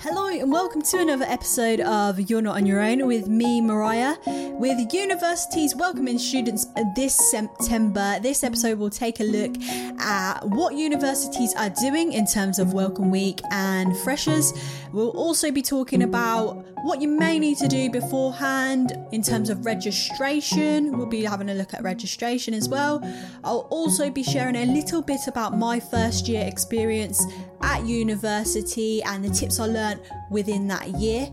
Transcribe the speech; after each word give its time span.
Hello 0.00 0.28
and 0.28 0.52
welcome 0.52 0.80
to 0.80 1.00
another 1.00 1.24
episode 1.24 1.80
of 1.80 2.30
You're 2.30 2.40
Not 2.40 2.54
on 2.54 2.66
Your 2.66 2.80
Own 2.80 3.04
with 3.08 3.26
me, 3.26 3.60
Mariah. 3.60 4.14
With 4.26 4.94
universities 4.94 5.74
welcoming 5.74 6.20
students 6.20 6.68
this 6.94 7.14
September, 7.32 8.20
this 8.20 8.44
episode 8.44 8.78
will 8.78 8.90
take 8.90 9.18
a 9.18 9.24
look 9.24 9.60
at 9.98 10.44
what 10.44 10.74
universities 10.74 11.52
are 11.56 11.70
doing 11.70 12.12
in 12.12 12.26
terms 12.26 12.60
of 12.60 12.72
Welcome 12.74 13.10
Week 13.10 13.40
and 13.50 13.96
freshers. 13.98 14.52
We'll 14.92 15.10
also 15.10 15.50
be 15.50 15.62
talking 15.62 16.04
about 16.04 16.64
what 16.82 17.00
you 17.00 17.08
may 17.08 17.38
need 17.38 17.58
to 17.58 17.68
do 17.68 17.90
beforehand 17.90 18.96
in 19.12 19.22
terms 19.22 19.50
of 19.50 19.64
registration. 19.66 20.96
We'll 20.96 21.06
be 21.06 21.24
having 21.24 21.50
a 21.50 21.54
look 21.54 21.74
at 21.74 21.82
registration 21.82 22.54
as 22.54 22.68
well. 22.68 23.02
I'll 23.44 23.68
also 23.70 24.10
be 24.10 24.22
sharing 24.22 24.56
a 24.56 24.66
little 24.66 25.02
bit 25.02 25.20
about 25.26 25.56
my 25.56 25.80
first 25.80 26.28
year 26.28 26.46
experience 26.46 27.24
at 27.62 27.84
university 27.84 29.02
and 29.02 29.24
the 29.24 29.30
tips 29.30 29.58
I 29.60 29.66
learned 29.66 30.00
within 30.30 30.66
that 30.68 30.88
year. 30.88 31.28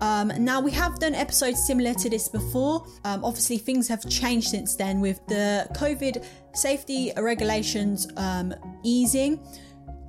Um, 0.00 0.32
now, 0.38 0.60
we 0.60 0.70
have 0.72 0.98
done 0.98 1.14
episodes 1.14 1.66
similar 1.66 1.92
to 1.94 2.08
this 2.08 2.28
before. 2.28 2.86
Um, 3.04 3.24
obviously, 3.24 3.58
things 3.58 3.88
have 3.88 4.08
changed 4.08 4.48
since 4.48 4.76
then 4.76 5.00
with 5.00 5.24
the 5.26 5.68
COVID 5.74 6.24
safety 6.54 7.12
regulations 7.16 8.06
um, 8.16 8.54
easing. 8.84 9.40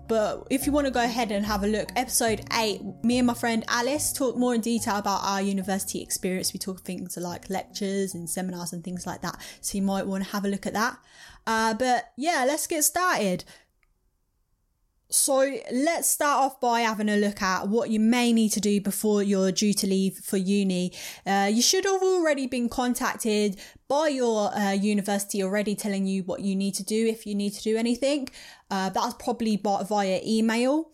But 0.10 0.48
if 0.50 0.66
you 0.66 0.72
want 0.72 0.88
to 0.88 0.92
go 0.92 1.04
ahead 1.04 1.32
and 1.32 1.46
have 1.46 1.64
a 1.64 1.68
look, 1.68 1.92
episode 1.96 2.42
eight, 2.60 2.82
me 3.04 3.20
and 3.20 3.28
my 3.28 3.36
friend 3.36 3.64
Alice 3.68 4.12
talk 4.12 4.36
more 4.36 4.56
in 4.56 4.62
detail 4.62 4.98
about 4.98 5.22
our 5.24 5.40
university 5.40 6.02
experience. 6.02 6.52
We 6.52 6.58
talk 6.58 6.82
things 6.82 7.16
like 7.16 7.48
lectures 7.48 8.16
and 8.16 8.28
seminars 8.28 8.74
and 8.74 8.84
things 8.84 9.06
like 9.06 9.22
that. 9.22 9.40
So 9.62 9.78
you 9.78 9.84
might 9.84 10.08
want 10.08 10.24
to 10.24 10.32
have 10.32 10.46
a 10.46 10.48
look 10.48 10.66
at 10.66 10.74
that. 10.74 10.98
Uh, 11.46 11.76
but 11.76 12.12
yeah, 12.18 12.44
let's 12.48 12.66
get 12.66 12.84
started. 12.84 13.46
So 15.12 15.58
let's 15.72 16.08
start 16.08 16.44
off 16.44 16.62
by 16.62 16.82
having 16.82 17.10
a 17.10 17.18
look 17.18 17.42
at 17.42 17.68
what 17.68 17.90
you 17.90 18.00
may 18.00 18.32
need 18.32 18.50
to 18.50 18.60
do 18.60 18.80
before 18.80 19.24
you're 19.24 19.52
due 19.52 19.74
to 19.74 19.88
leave 19.88 20.18
for 20.18 20.38
uni. 20.38 20.94
Uh, 21.26 21.50
you 21.52 21.64
should 21.64 21.84
have 21.86 22.04
already 22.04 22.46
been 22.46 22.70
contacted 22.70 23.60
by 23.88 24.10
your 24.10 24.56
uh, 24.56 24.74
university 24.74 25.42
already 25.42 25.74
telling 25.74 26.06
you 26.06 26.22
what 26.22 26.42
you 26.42 26.56
need 26.56 26.76
to 26.76 26.84
do 26.84 27.08
if 27.08 27.26
you 27.26 27.34
need 27.34 27.54
to 27.54 27.64
do 27.64 27.76
anything. 27.76 28.30
Uh, 28.70 28.92
that's 28.92 29.16
probably 29.16 29.58
by, 29.58 29.82
via 29.82 30.22
email. 30.24 30.92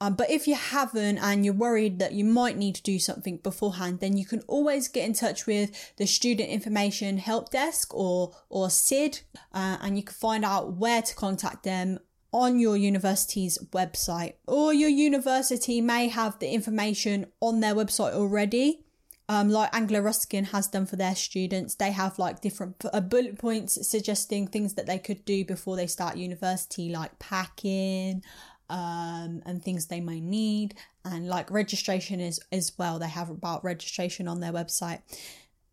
Um, 0.00 0.14
but 0.14 0.30
if 0.30 0.46
you 0.46 0.54
haven't 0.54 1.18
and 1.18 1.44
you're 1.44 1.52
worried 1.52 1.98
that 1.98 2.12
you 2.12 2.24
might 2.24 2.56
need 2.56 2.76
to 2.76 2.82
do 2.82 2.98
something 2.98 3.38
beforehand, 3.38 4.00
then 4.00 4.16
you 4.16 4.24
can 4.24 4.40
always 4.46 4.88
get 4.88 5.04
in 5.04 5.12
touch 5.12 5.46
with 5.46 5.94
the 5.96 6.06
Student 6.06 6.48
Information 6.48 7.18
Help 7.18 7.50
Desk 7.50 7.92
or 7.92 8.34
or 8.48 8.70
SID, 8.70 9.20
uh, 9.52 9.76
and 9.80 9.96
you 9.96 10.04
can 10.04 10.14
find 10.14 10.44
out 10.44 10.74
where 10.74 11.02
to 11.02 11.14
contact 11.16 11.64
them 11.64 11.98
on 12.32 12.58
your 12.58 12.76
university's 12.76 13.58
website. 13.72 14.34
Or 14.46 14.72
your 14.72 14.90
university 14.90 15.80
may 15.80 16.08
have 16.08 16.38
the 16.38 16.50
information 16.50 17.26
on 17.40 17.60
their 17.60 17.74
website 17.74 18.12
already. 18.12 18.84
Um, 19.30 19.50
like 19.50 19.74
Anglia 19.74 20.00
Ruskin 20.00 20.44
has 20.46 20.68
done 20.68 20.86
for 20.86 20.96
their 20.96 21.14
students, 21.14 21.74
they 21.74 21.92
have 21.92 22.18
like 22.18 22.40
different 22.40 22.82
uh, 22.90 23.00
bullet 23.00 23.38
points 23.38 23.86
suggesting 23.86 24.46
things 24.46 24.72
that 24.74 24.86
they 24.86 24.98
could 24.98 25.22
do 25.26 25.44
before 25.44 25.76
they 25.76 25.86
start 25.86 26.16
university, 26.16 26.88
like 26.88 27.18
packing, 27.18 28.22
um, 28.70 29.42
and 29.44 29.62
things 29.62 29.86
they 29.86 30.00
may 30.00 30.20
need, 30.20 30.74
and 31.04 31.28
like 31.28 31.50
registration 31.50 32.20
is 32.20 32.40
as 32.52 32.72
well. 32.78 32.98
They 32.98 33.08
have 33.08 33.28
about 33.28 33.64
registration 33.64 34.28
on 34.28 34.40
their 34.40 34.52
website. 34.52 35.00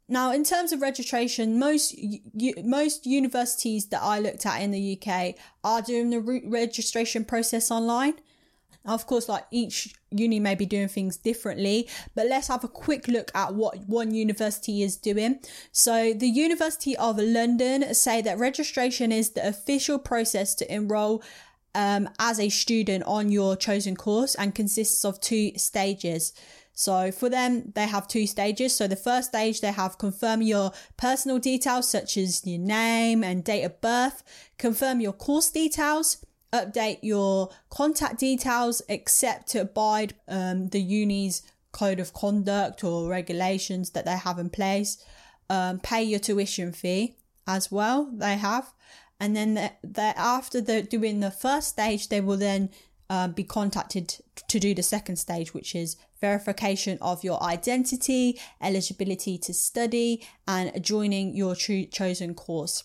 Now, 0.08 0.32
in 0.32 0.44
terms 0.44 0.72
of 0.72 0.82
registration, 0.82 1.58
most 1.58 1.96
most 2.64 3.08
universities 3.08 3.88
that 3.88 4.04
I 4.04 4.20
looked 4.20 4.46
at 4.46 4.62
in 4.62 4.72
the 4.72 5.00
UK 5.02 5.36
are 5.64 5.82
doing 5.82 6.12
the 6.12 6.20
re- 6.20 6.44
registration 6.46 7.26
process 7.26 7.72
online. 7.72 8.16
Now, 8.86 8.94
of 8.94 9.08
course, 9.08 9.28
like 9.28 9.46
each 9.50 9.96
uni 10.12 10.40
may 10.40 10.54
be 10.54 10.68
doing 10.68 10.90
things 10.90 11.18
differently, 11.18 11.90
but 12.14 12.28
let's 12.28 12.50
have 12.50 12.64
a 12.64 12.68
quick 12.68 13.08
look 13.08 13.32
at 13.34 13.56
what 13.56 13.88
one 13.88 14.14
university 14.14 14.84
is 14.84 14.96
doing. 14.96 15.40
So, 15.72 16.14
the 16.14 16.28
University 16.28 16.96
of 16.96 17.18
London 17.18 17.96
say 17.96 18.22
that 18.22 18.38
registration 18.38 19.12
is 19.12 19.32
the 19.32 19.48
official 19.48 19.98
process 19.98 20.54
to 20.56 20.72
enroll 20.72 21.24
um, 21.74 22.10
as 22.20 22.40
a 22.40 22.50
student 22.50 23.04
on 23.06 23.32
your 23.32 23.56
chosen 23.56 23.96
course 23.96 24.36
and 24.36 24.54
consists 24.54 25.04
of 25.04 25.20
two 25.20 25.52
stages. 25.58 26.32
So 26.76 27.10
for 27.10 27.30
them, 27.30 27.72
they 27.74 27.88
have 27.88 28.08
two 28.08 28.28
stages. 28.28 28.76
So 28.76 28.88
the 28.88 28.98
first 28.98 29.30
stage, 29.30 29.62
they 29.62 29.72
have 29.72 29.98
confirm 29.98 30.42
your 30.42 30.74
personal 30.98 31.40
details, 31.40 31.90
such 31.90 32.18
as 32.18 32.46
your 32.46 32.60
name 32.60 33.24
and 33.24 33.44
date 33.44 33.64
of 33.64 33.80
birth, 33.80 34.22
confirm 34.58 35.00
your 35.00 35.14
course 35.14 35.50
details, 35.50 36.24
update 36.52 37.00
your 37.02 37.50
contact 37.70 38.20
details, 38.20 38.82
accept 38.90 39.48
to 39.48 39.62
abide 39.62 40.16
um, 40.28 40.68
the 40.68 40.82
uni's 40.82 41.42
code 41.72 42.00
of 42.00 42.14
conduct 42.14 42.84
or 42.84 43.10
regulations 43.10 43.92
that 43.92 44.06
they 44.06 44.18
have 44.18 44.38
in 44.38 44.50
place, 44.50 45.04
um, 45.50 45.80
pay 45.80 46.04
your 46.04 46.20
tuition 46.20 46.74
fee 46.74 47.16
as 47.48 47.72
well. 47.72 48.10
They 48.14 48.36
have, 48.36 48.74
and 49.20 49.34
then 49.34 49.72
they 49.82 50.14
after 50.18 50.60
the 50.60 50.82
doing 50.82 51.22
the 51.22 51.32
first 51.32 51.70
stage, 51.70 52.10
they 52.10 52.20
will 52.20 52.38
then 52.38 52.70
uh, 53.10 53.30
be 53.30 53.44
contacted 53.44 54.16
to 54.48 54.60
do 54.60 54.74
the 54.74 54.84
second 54.84 55.18
stage, 55.18 55.54
which 55.54 55.76
is 55.76 55.96
verification 56.28 56.98
of 57.02 57.24
your 57.24 57.42
identity, 57.44 58.40
eligibility 58.62 59.38
to 59.40 59.54
study, 59.54 60.26
and 60.48 60.84
joining 60.84 61.36
your 61.36 61.56
cho- 61.56 61.90
chosen 62.00 62.34
course. 62.34 62.84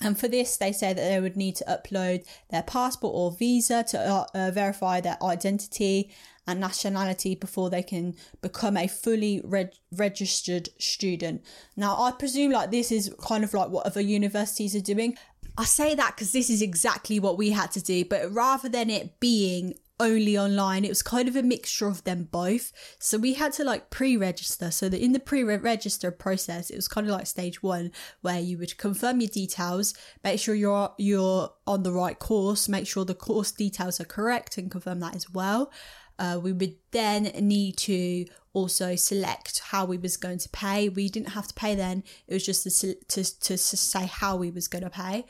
And 0.00 0.18
for 0.18 0.28
this, 0.28 0.56
they 0.56 0.72
say 0.72 0.92
that 0.92 1.08
they 1.10 1.20
would 1.20 1.36
need 1.36 1.56
to 1.56 1.64
upload 1.64 2.24
their 2.50 2.62
passport 2.62 3.12
or 3.14 3.32
visa 3.32 3.84
to 3.90 3.98
uh, 3.98 4.26
uh, 4.34 4.50
verify 4.52 5.00
their 5.00 5.18
identity 5.22 6.10
and 6.46 6.60
nationality 6.60 7.34
before 7.34 7.68
they 7.68 7.82
can 7.82 8.14
become 8.40 8.76
a 8.76 8.86
fully 8.86 9.42
reg- 9.44 9.72
registered 9.92 10.68
student. 10.78 11.42
Now, 11.76 12.00
I 12.00 12.12
presume 12.12 12.52
like 12.52 12.70
this 12.70 12.90
is 12.92 13.14
kind 13.20 13.44
of 13.44 13.52
like 13.52 13.70
what 13.70 13.86
other 13.86 14.00
universities 14.00 14.74
are 14.74 14.80
doing. 14.94 15.16
I 15.58 15.64
say 15.64 15.94
that 15.96 16.14
because 16.14 16.32
this 16.32 16.48
is 16.48 16.62
exactly 16.62 17.18
what 17.18 17.36
we 17.36 17.50
had 17.50 17.72
to 17.72 17.82
do, 17.82 18.04
but 18.04 18.32
rather 18.32 18.68
than 18.68 18.90
it 18.90 19.18
being 19.20 19.74
only 20.00 20.38
online. 20.38 20.84
It 20.84 20.90
was 20.90 21.02
kind 21.02 21.28
of 21.28 21.36
a 21.36 21.42
mixture 21.42 21.88
of 21.88 22.04
them 22.04 22.28
both. 22.30 22.72
So 22.98 23.18
we 23.18 23.34
had 23.34 23.52
to 23.54 23.64
like 23.64 23.90
pre-register. 23.90 24.70
So 24.70 24.88
that 24.88 25.02
in 25.02 25.12
the 25.12 25.20
pre-register 25.20 26.10
process, 26.10 26.70
it 26.70 26.76
was 26.76 26.88
kind 26.88 27.06
of 27.06 27.12
like 27.12 27.26
stage 27.26 27.62
one 27.62 27.92
where 28.20 28.40
you 28.40 28.58
would 28.58 28.78
confirm 28.78 29.20
your 29.20 29.30
details, 29.30 29.94
make 30.22 30.40
sure 30.40 30.54
you're 30.54 30.92
you're 30.98 31.52
on 31.66 31.82
the 31.82 31.92
right 31.92 32.18
course, 32.18 32.68
make 32.68 32.86
sure 32.86 33.04
the 33.04 33.14
course 33.14 33.50
details 33.50 34.00
are 34.00 34.04
correct 34.04 34.58
and 34.58 34.70
confirm 34.70 35.00
that 35.00 35.14
as 35.14 35.30
well. 35.30 35.70
Uh, 36.18 36.38
we 36.42 36.52
would 36.52 36.74
then 36.90 37.24
need 37.40 37.76
to 37.76 38.24
also 38.52 38.96
select 38.96 39.60
how 39.66 39.84
we 39.84 39.96
was 39.96 40.16
going 40.16 40.38
to 40.38 40.48
pay. 40.48 40.88
We 40.88 41.08
didn't 41.08 41.30
have 41.30 41.46
to 41.46 41.54
pay 41.54 41.74
then. 41.74 42.02
It 42.26 42.34
was 42.34 42.44
just 42.44 42.64
to, 42.80 42.94
to, 42.94 43.24
to 43.24 43.58
say 43.58 44.06
how 44.06 44.36
we 44.36 44.50
was 44.50 44.66
going 44.66 44.84
to 44.84 44.90
pay. 44.90 45.26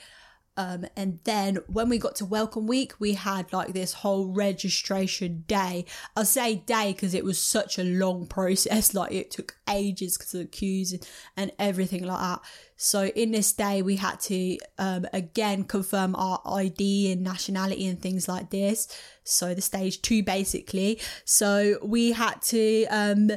Um, 0.58 0.86
and 0.96 1.20
then 1.22 1.58
when 1.68 1.88
we 1.88 1.98
got 1.98 2.16
to 2.16 2.24
Welcome 2.24 2.66
Week, 2.66 2.92
we 2.98 3.14
had 3.14 3.52
like 3.52 3.72
this 3.72 3.92
whole 3.92 4.26
registration 4.26 5.44
day. 5.46 5.84
I'll 6.16 6.24
say 6.24 6.56
day 6.56 6.92
because 6.92 7.14
it 7.14 7.24
was 7.24 7.40
such 7.40 7.78
a 7.78 7.84
long 7.84 8.26
process. 8.38 8.92
Like 8.92 9.12
it 9.12 9.30
took 9.30 9.56
ages 9.70 10.18
because 10.18 10.34
of 10.34 10.40
the 10.40 10.46
queues 10.46 10.92
and, 11.36 11.52
everything 11.60 12.04
like 12.04 12.18
that. 12.18 12.40
So 12.76 13.06
in 13.06 13.30
this 13.30 13.52
day, 13.52 13.82
we 13.82 13.96
had 13.96 14.18
to 14.22 14.58
um, 14.78 15.06
again 15.12 15.62
confirm 15.62 16.16
our 16.16 16.40
ID 16.44 17.12
and 17.12 17.22
nationality 17.22 17.86
and 17.86 18.00
things 18.00 18.28
like 18.28 18.50
this. 18.50 18.88
So 19.22 19.54
the 19.54 19.60
stage 19.60 20.02
two 20.02 20.24
basically. 20.24 21.00
So 21.24 21.78
we 21.84 22.12
had 22.12 22.42
to. 22.42 22.84
Um, 22.86 23.30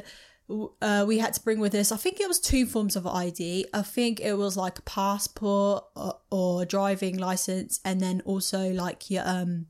uh, 0.80 1.04
we 1.06 1.18
had 1.18 1.34
to 1.34 1.42
bring 1.42 1.60
with 1.60 1.74
us, 1.74 1.92
I 1.92 1.96
think 1.96 2.20
it 2.20 2.28
was 2.28 2.40
two 2.40 2.66
forms 2.66 2.96
of 2.96 3.06
ID. 3.06 3.66
I 3.72 3.82
think 3.82 4.20
it 4.20 4.34
was 4.34 4.56
like 4.56 4.78
a 4.78 4.82
passport 4.82 5.84
or, 5.94 6.18
or 6.30 6.64
driving 6.64 7.18
license, 7.18 7.80
and 7.84 8.00
then 8.00 8.22
also 8.24 8.70
like 8.72 9.10
your, 9.10 9.22
um, 9.26 9.66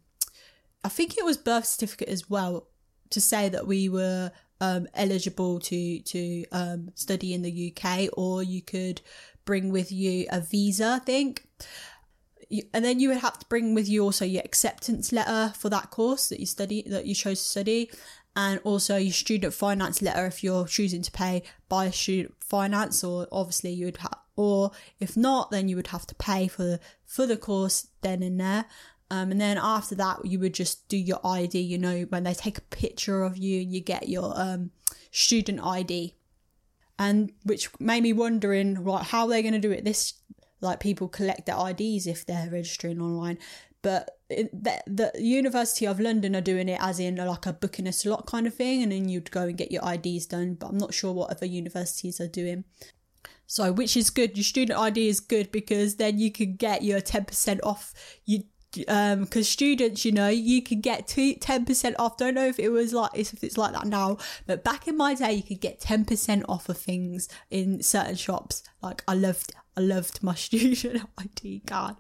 I 0.84 0.88
think 0.88 1.16
it 1.16 1.24
was 1.24 1.36
birth 1.36 1.66
certificate 1.66 2.08
as 2.08 2.28
well 2.28 2.68
to 3.10 3.20
say 3.20 3.48
that 3.48 3.66
we 3.66 3.88
were 3.88 4.32
um, 4.60 4.86
eligible 4.94 5.58
to 5.60 6.00
to 6.00 6.44
um, 6.52 6.90
study 6.94 7.34
in 7.34 7.42
the 7.42 7.74
UK, 7.74 8.08
or 8.12 8.42
you 8.42 8.62
could 8.62 9.00
bring 9.44 9.70
with 9.70 9.90
you 9.90 10.26
a 10.30 10.40
visa, 10.40 10.98
I 11.00 11.04
think. 11.04 11.46
And 12.74 12.84
then 12.84 13.00
you 13.00 13.08
would 13.08 13.18
have 13.18 13.38
to 13.38 13.46
bring 13.46 13.74
with 13.74 13.88
you 13.88 14.04
also 14.04 14.26
your 14.26 14.42
acceptance 14.44 15.10
letter 15.10 15.54
for 15.56 15.70
that 15.70 15.90
course 15.90 16.28
that 16.28 16.38
you 16.38 16.44
study 16.44 16.82
that 16.86 17.06
you 17.06 17.14
chose 17.14 17.42
to 17.42 17.48
study, 17.48 17.90
and 18.34 18.60
also 18.64 18.96
your 18.96 19.12
student 19.12 19.52
finance 19.52 20.00
letter 20.00 20.26
if 20.26 20.42
you're 20.42 20.66
choosing 20.66 21.02
to 21.02 21.10
pay 21.10 21.42
by 21.68 21.90
student 21.90 22.34
finance 22.40 23.04
or 23.04 23.26
obviously 23.30 23.70
you 23.72 23.86
would 23.86 23.98
have 23.98 24.18
or 24.36 24.70
if 24.98 25.16
not 25.16 25.50
then 25.50 25.68
you 25.68 25.76
would 25.76 25.88
have 25.88 26.06
to 26.06 26.14
pay 26.14 26.48
for 26.48 26.62
the 26.62 26.80
for 27.04 27.26
the 27.26 27.36
course 27.36 27.88
then 28.00 28.22
and 28.22 28.40
there. 28.40 28.64
Um, 29.10 29.30
and 29.30 29.40
then 29.40 29.58
after 29.60 29.94
that 29.96 30.24
you 30.24 30.38
would 30.38 30.54
just 30.54 30.88
do 30.88 30.96
your 30.96 31.20
id 31.24 31.58
you 31.58 31.76
know 31.76 32.02
when 32.08 32.24
they 32.24 32.32
take 32.32 32.56
a 32.56 32.62
picture 32.62 33.22
of 33.22 33.36
you 33.36 33.60
you 33.60 33.80
get 33.80 34.08
your 34.08 34.32
um, 34.34 34.70
student 35.10 35.60
id 35.62 36.14
and 36.98 37.32
which 37.44 37.68
made 37.80 38.02
me 38.02 38.12
wondering 38.12 38.82
right 38.82 39.02
how 39.02 39.26
they're 39.26 39.42
going 39.42 39.54
to 39.54 39.60
do 39.60 39.72
it? 39.72 39.84
This 39.84 40.14
like 40.60 40.80
people 40.80 41.08
collect 41.08 41.46
their 41.46 41.56
ids 41.56 42.06
if 42.06 42.24
they're 42.24 42.48
registering 42.50 43.00
online 43.00 43.38
but 43.82 44.18
the, 44.30 44.80
the 44.86 45.12
University 45.18 45.86
of 45.86 46.00
London 46.00 46.34
are 46.36 46.40
doing 46.40 46.68
it 46.68 46.78
as 46.80 46.98
in 47.00 47.16
like 47.16 47.46
a 47.46 47.52
booking 47.52 47.86
a 47.86 47.92
slot 47.92 48.26
kind 48.26 48.46
of 48.46 48.54
thing, 48.54 48.82
and 48.82 48.92
then 48.92 49.08
you'd 49.08 49.30
go 49.30 49.42
and 49.42 49.58
get 49.58 49.72
your 49.72 49.82
IDs 49.92 50.26
done. 50.26 50.54
But 50.54 50.68
I'm 50.68 50.78
not 50.78 50.94
sure 50.94 51.12
what 51.12 51.30
other 51.30 51.46
universities 51.46 52.20
are 52.20 52.28
doing. 52.28 52.64
So, 53.46 53.72
which 53.72 53.96
is 53.96 54.08
good. 54.08 54.36
Your 54.36 54.44
student 54.44 54.78
ID 54.78 55.08
is 55.08 55.20
good 55.20 55.52
because 55.52 55.96
then 55.96 56.18
you 56.18 56.32
can 56.32 56.56
get 56.56 56.82
your 56.82 57.00
10% 57.00 57.60
off. 57.62 57.92
You 58.24 58.44
um 58.88 59.24
because 59.24 59.46
students 59.46 60.02
you 60.02 60.12
know 60.12 60.28
you 60.28 60.62
could 60.62 60.80
get 60.80 61.06
two, 61.06 61.34
10% 61.34 61.94
off 61.98 62.16
don't 62.16 62.32
know 62.32 62.46
if 62.46 62.58
it 62.58 62.70
was 62.70 62.94
like 62.94 63.10
if 63.12 63.44
it's 63.44 63.58
like 63.58 63.74
that 63.74 63.84
now 63.86 64.16
but 64.46 64.64
back 64.64 64.88
in 64.88 64.96
my 64.96 65.14
day 65.14 65.30
you 65.30 65.42
could 65.42 65.60
get 65.60 65.78
10% 65.78 66.42
off 66.48 66.70
of 66.70 66.78
things 66.78 67.28
in 67.50 67.82
certain 67.82 68.14
shops 68.14 68.62
like 68.80 69.04
i 69.06 69.12
loved 69.12 69.52
I 69.76 69.80
loved 69.80 70.22
my 70.22 70.34
student 70.36 71.08
ID 71.18 71.62
card. 71.66 71.96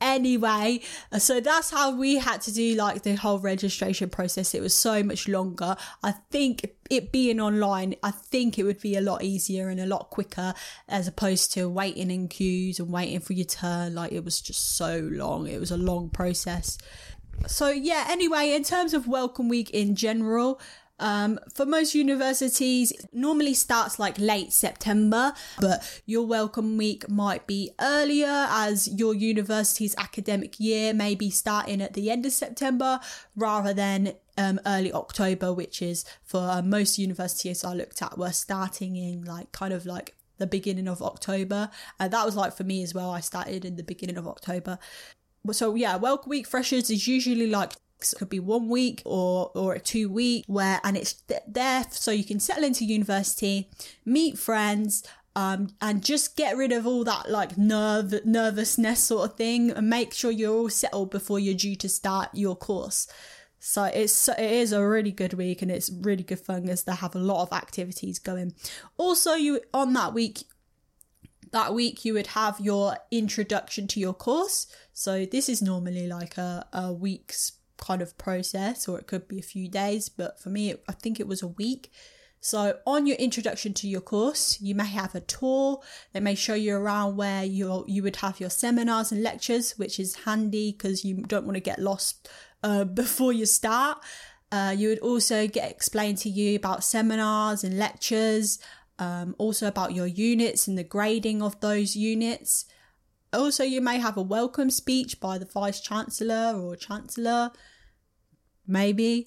Anyway, 0.00 0.80
uh, 1.10 1.18
so 1.18 1.40
that's 1.40 1.70
how 1.70 1.94
we 1.94 2.16
had 2.16 2.40
to 2.42 2.52
do 2.52 2.74
like 2.74 3.02
the 3.02 3.14
whole 3.14 3.38
registration 3.38 4.08
process. 4.08 4.54
It 4.54 4.62
was 4.62 4.76
so 4.76 5.02
much 5.02 5.28
longer. 5.28 5.76
I 6.02 6.12
think 6.30 6.72
it 6.90 7.12
being 7.12 7.40
online, 7.40 7.94
I 8.02 8.10
think 8.10 8.58
it 8.58 8.64
would 8.64 8.80
be 8.80 8.96
a 8.96 9.00
lot 9.00 9.22
easier 9.22 9.68
and 9.68 9.80
a 9.80 9.86
lot 9.86 10.10
quicker 10.10 10.54
as 10.88 11.08
opposed 11.08 11.52
to 11.54 11.68
waiting 11.68 12.10
in 12.10 12.28
queues 12.28 12.78
and 12.78 12.90
waiting 12.90 13.20
for 13.20 13.32
your 13.32 13.46
turn. 13.46 13.94
Like 13.94 14.12
it 14.12 14.24
was 14.24 14.40
just 14.40 14.76
so 14.76 15.08
long. 15.12 15.46
It 15.46 15.60
was 15.60 15.70
a 15.70 15.76
long 15.76 16.10
process. 16.10 16.78
So 17.46 17.68
yeah, 17.68 18.06
anyway, 18.08 18.52
in 18.52 18.62
terms 18.62 18.94
of 18.94 19.08
welcome 19.08 19.48
week 19.48 19.70
in 19.70 19.96
general, 19.96 20.60
um, 21.02 21.40
for 21.52 21.66
most 21.66 21.94
universities, 21.94 22.92
normally 23.12 23.54
starts 23.54 23.98
like 23.98 24.18
late 24.18 24.52
September, 24.52 25.34
but 25.60 26.00
your 26.06 26.24
welcome 26.24 26.76
week 26.76 27.08
might 27.08 27.46
be 27.46 27.72
earlier 27.80 28.46
as 28.48 28.88
your 28.88 29.12
university's 29.12 29.96
academic 29.98 30.60
year 30.60 30.94
may 30.94 31.16
be 31.16 31.28
starting 31.28 31.82
at 31.82 31.94
the 31.94 32.08
end 32.08 32.24
of 32.24 32.32
September 32.32 33.00
rather 33.34 33.74
than 33.74 34.14
um, 34.38 34.60
early 34.64 34.92
October, 34.92 35.52
which 35.52 35.82
is 35.82 36.04
for 36.24 36.38
uh, 36.38 36.62
most 36.62 36.98
universities 36.98 37.64
I 37.64 37.74
looked 37.74 38.00
at 38.00 38.16
were 38.16 38.30
starting 38.30 38.94
in 38.94 39.24
like 39.24 39.50
kind 39.50 39.74
of 39.74 39.84
like 39.84 40.14
the 40.38 40.46
beginning 40.46 40.86
of 40.86 41.02
October. 41.02 41.68
And 41.98 42.12
that 42.12 42.24
was 42.24 42.36
like 42.36 42.56
for 42.56 42.64
me 42.64 42.80
as 42.84 42.94
well. 42.94 43.10
I 43.10 43.20
started 43.20 43.64
in 43.64 43.74
the 43.74 43.82
beginning 43.82 44.16
of 44.16 44.28
October. 44.28 44.78
So 45.50 45.74
yeah, 45.74 45.96
welcome 45.96 46.30
week 46.30 46.46
freshers 46.46 46.88
is 46.90 47.08
usually 47.08 47.48
like 47.48 47.72
it 48.10 48.18
could 48.18 48.28
be 48.28 48.40
one 48.40 48.68
week 48.68 49.02
or 49.04 49.50
or 49.54 49.74
a 49.74 49.78
two 49.78 50.08
week 50.08 50.44
where 50.48 50.80
and 50.82 50.96
it's 50.96 51.22
there 51.46 51.84
so 51.90 52.10
you 52.10 52.24
can 52.24 52.40
settle 52.40 52.64
into 52.64 52.84
university 52.84 53.68
meet 54.04 54.38
friends 54.38 55.04
um, 55.34 55.68
and 55.80 56.04
just 56.04 56.36
get 56.36 56.56
rid 56.56 56.72
of 56.72 56.86
all 56.86 57.04
that 57.04 57.30
like 57.30 57.56
nerve 57.56 58.24
nervousness 58.24 59.02
sort 59.02 59.30
of 59.30 59.36
thing 59.36 59.70
and 59.70 59.88
make 59.88 60.12
sure 60.12 60.30
you're 60.30 60.54
all 60.54 60.68
settled 60.68 61.10
before 61.10 61.38
you're 61.38 61.54
due 61.54 61.76
to 61.76 61.88
start 61.88 62.28
your 62.34 62.56
course. 62.56 63.06
So 63.58 63.84
it's 63.84 64.28
it 64.28 64.38
is 64.38 64.72
a 64.72 64.86
really 64.86 65.12
good 65.12 65.34
week 65.34 65.62
and 65.62 65.70
it's 65.70 65.90
really 65.90 66.24
good 66.24 66.40
fun 66.40 66.68
as 66.68 66.84
they 66.84 66.94
have 66.94 67.14
a 67.14 67.20
lot 67.20 67.42
of 67.42 67.52
activities 67.52 68.18
going. 68.18 68.54
Also 68.98 69.34
you 69.34 69.60
on 69.72 69.94
that 69.94 70.12
week 70.12 70.42
that 71.52 71.72
week 71.74 72.04
you 72.04 72.14
would 72.14 72.28
have 72.28 72.60
your 72.60 72.96
introduction 73.10 73.86
to 73.86 74.00
your 74.00 74.14
course. 74.14 74.66
So 74.92 75.24
this 75.24 75.48
is 75.48 75.62
normally 75.62 76.08
like 76.08 76.36
a, 76.36 76.66
a 76.72 76.92
week's 76.92 77.52
kind 77.82 78.00
of 78.00 78.16
process, 78.16 78.88
or 78.88 78.98
it 78.98 79.06
could 79.06 79.26
be 79.26 79.38
a 79.38 79.42
few 79.54 79.68
days, 79.68 80.08
but 80.08 80.40
for 80.40 80.50
me, 80.50 80.74
I 80.88 80.92
think 80.92 81.18
it 81.18 81.26
was 81.26 81.42
a 81.42 81.48
week. 81.48 81.90
So, 82.40 82.78
on 82.86 83.06
your 83.06 83.16
introduction 83.16 83.74
to 83.74 83.88
your 83.88 84.00
course, 84.00 84.60
you 84.60 84.74
may 84.74 84.86
have 84.86 85.14
a 85.14 85.20
tour. 85.20 85.80
They 86.12 86.20
may 86.20 86.34
show 86.34 86.54
you 86.54 86.74
around 86.76 87.16
where 87.16 87.44
you 87.44 87.84
you 87.86 88.02
would 88.02 88.16
have 88.16 88.40
your 88.40 88.50
seminars 88.50 89.12
and 89.12 89.22
lectures, 89.22 89.78
which 89.78 90.00
is 90.00 90.24
handy 90.24 90.72
because 90.72 91.04
you 91.04 91.22
don't 91.22 91.44
want 91.44 91.56
to 91.56 91.60
get 91.60 91.78
lost 91.78 92.28
uh, 92.62 92.84
before 93.02 93.32
you 93.32 93.46
start. 93.46 93.98
Uh, 94.50 94.74
you 94.76 94.88
would 94.88 94.98
also 94.98 95.46
get 95.46 95.70
explained 95.70 96.18
to 96.18 96.28
you 96.28 96.56
about 96.56 96.84
seminars 96.84 97.64
and 97.64 97.78
lectures, 97.78 98.58
um, 98.98 99.34
also 99.38 99.66
about 99.66 99.94
your 99.94 100.06
units 100.06 100.68
and 100.68 100.76
the 100.76 100.84
grading 100.84 101.42
of 101.42 101.58
those 101.60 101.96
units. 101.96 102.66
Also, 103.32 103.64
you 103.64 103.80
may 103.80 103.98
have 103.98 104.16
a 104.16 104.22
welcome 104.22 104.68
speech 104.68 105.18
by 105.20 105.38
the 105.38 105.46
vice 105.46 105.80
chancellor 105.80 106.52
or 106.54 106.76
chancellor 106.76 107.50
maybe. 108.66 109.26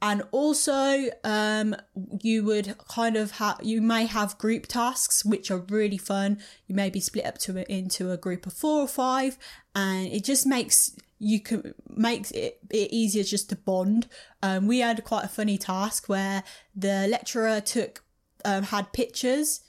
And 0.00 0.22
also 0.30 1.06
um, 1.24 1.74
you 2.22 2.44
would 2.44 2.76
kind 2.88 3.16
of 3.16 3.32
have 3.32 3.58
you 3.62 3.82
may 3.82 4.06
have 4.06 4.38
group 4.38 4.66
tasks 4.66 5.24
which 5.24 5.50
are 5.50 5.64
really 5.68 5.98
fun. 5.98 6.38
You 6.68 6.76
may 6.76 6.88
be 6.88 7.00
split 7.00 7.26
up 7.26 7.38
to 7.38 7.70
into 7.70 8.12
a 8.12 8.16
group 8.16 8.46
of 8.46 8.52
four 8.52 8.80
or 8.80 8.88
five 8.88 9.36
and 9.74 10.06
it 10.06 10.22
just 10.24 10.46
makes 10.46 10.94
you 11.18 11.40
can 11.40 11.74
makes 11.88 12.30
it, 12.30 12.60
it 12.70 12.92
easier 12.92 13.24
just 13.24 13.48
to 13.50 13.56
bond. 13.56 14.06
Um, 14.40 14.68
we 14.68 14.78
had 14.78 15.02
quite 15.02 15.24
a 15.24 15.28
funny 15.28 15.58
task 15.58 16.08
where 16.08 16.44
the 16.76 17.08
lecturer 17.08 17.60
took 17.60 18.04
um, 18.44 18.62
had 18.64 18.92
pictures 18.92 19.62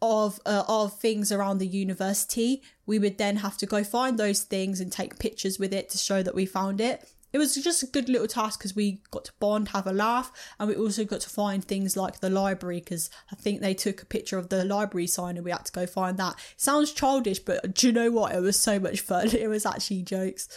of 0.00 0.40
uh, 0.46 0.64
of 0.66 0.98
things 0.98 1.30
around 1.30 1.58
the 1.58 1.66
university. 1.66 2.62
We 2.86 2.98
would 2.98 3.18
then 3.18 3.36
have 3.36 3.58
to 3.58 3.66
go 3.66 3.84
find 3.84 4.18
those 4.18 4.40
things 4.40 4.80
and 4.80 4.90
take 4.90 5.18
pictures 5.18 5.58
with 5.58 5.74
it 5.74 5.90
to 5.90 5.98
show 5.98 6.22
that 6.22 6.34
we 6.34 6.46
found 6.46 6.80
it 6.80 7.08
it 7.32 7.38
was 7.38 7.54
just 7.54 7.82
a 7.82 7.86
good 7.86 8.08
little 8.08 8.26
task 8.26 8.58
because 8.58 8.76
we 8.76 9.00
got 9.10 9.24
to 9.24 9.32
bond, 9.40 9.68
have 9.68 9.86
a 9.86 9.92
laugh, 9.92 10.30
and 10.58 10.68
we 10.68 10.74
also 10.74 11.04
got 11.04 11.20
to 11.22 11.30
find 11.30 11.64
things 11.64 11.96
like 11.96 12.20
the 12.20 12.28
library 12.28 12.80
because 12.80 13.08
I 13.30 13.36
think 13.36 13.60
they 13.60 13.74
took 13.74 14.02
a 14.02 14.06
picture 14.06 14.38
of 14.38 14.50
the 14.50 14.64
library 14.64 15.06
sign 15.06 15.36
and 15.36 15.44
we 15.44 15.50
had 15.50 15.64
to 15.64 15.72
go 15.72 15.86
find 15.86 16.18
that. 16.18 16.36
sounds 16.56 16.92
childish, 16.92 17.38
but 17.38 17.74
do 17.74 17.86
you 17.86 17.92
know 17.92 18.10
what? 18.10 18.34
It 18.34 18.40
was 18.40 18.58
so 18.58 18.78
much 18.78 19.00
fun. 19.00 19.30
It 19.42 19.48
was 19.48 19.66
actually 19.66 20.02
jokes. 20.02 20.48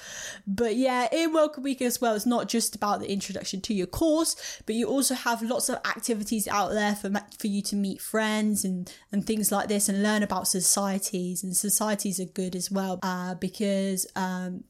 But 0.45 0.75
yeah, 0.75 1.07
in 1.12 1.33
Welcome 1.33 1.63
Week 1.63 1.81
as 1.81 2.00
well, 2.00 2.16
it's 2.16 2.25
not 2.25 2.48
just 2.48 2.75
about 2.75 3.00
the 3.00 3.12
introduction 3.12 3.62
to 3.62 3.74
your 3.74 3.88
course, 3.88 4.62
but 4.66 4.75
you 4.75 4.88
also 4.88 5.16
have 5.16 5.42
lots 5.42 5.69
of 5.69 5.78
activities 5.78 6.48
out 6.48 6.71
there 6.71 6.95
for 6.95 7.12
for 7.39 7.48
you 7.48 7.62
to 7.63 7.75
meet 7.75 8.01
friends 8.01 8.63
and 8.63 8.92
and 9.12 9.25
things 9.25 9.51
like 9.51 9.69
this 9.69 9.89
and 9.89 10.04
learn 10.04 10.24
about 10.24 10.48
societies. 10.48 11.44
And 11.44 11.56
societies 11.56 12.19
are 12.19 12.25
good 12.25 12.56
as 12.56 12.69
well 12.69 13.00
uh, 13.01 13.36
because 13.36 14.06
um, 14.16 14.66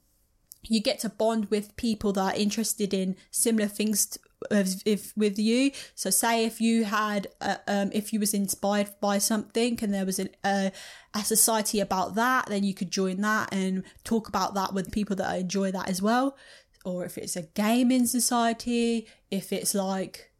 you 0.67 0.81
get 0.81 0.99
to 0.99 1.09
bond 1.09 1.45
with 1.45 1.75
people 1.75 2.13
that 2.13 2.35
are 2.35 2.37
interested 2.37 2.93
in 2.93 3.15
similar 3.31 3.67
things 3.67 4.05
to, 4.07 4.19
if, 4.51 4.81
if, 4.85 5.17
with 5.17 5.39
you. 5.39 5.71
So 5.95 6.09
say 6.09 6.45
if 6.45 6.61
you 6.61 6.85
had 6.85 7.27
uh, 7.41 7.57
um 7.67 7.91
if 7.93 8.13
you 8.13 8.19
was 8.19 8.33
inspired 8.33 8.89
by 9.01 9.17
something 9.17 9.79
and 9.81 9.93
there 9.93 10.05
was 10.05 10.19
an, 10.19 10.29
uh, 10.43 10.69
a 11.13 11.19
society 11.23 11.79
about 11.79 12.15
that 12.15 12.47
then 12.47 12.63
you 12.63 12.73
could 12.73 12.91
join 12.91 13.21
that 13.21 13.53
and 13.53 13.83
talk 14.03 14.27
about 14.27 14.53
that 14.55 14.73
with 14.73 14.91
people 14.91 15.15
that 15.17 15.39
enjoy 15.39 15.71
that 15.71 15.89
as 15.89 16.01
well. 16.01 16.37
Or 16.83 17.05
if 17.05 17.17
it's 17.17 17.35
a 17.35 17.43
gaming 17.43 18.05
society 18.05 19.07
if 19.31 19.51
it's 19.51 19.73
like 19.73 20.31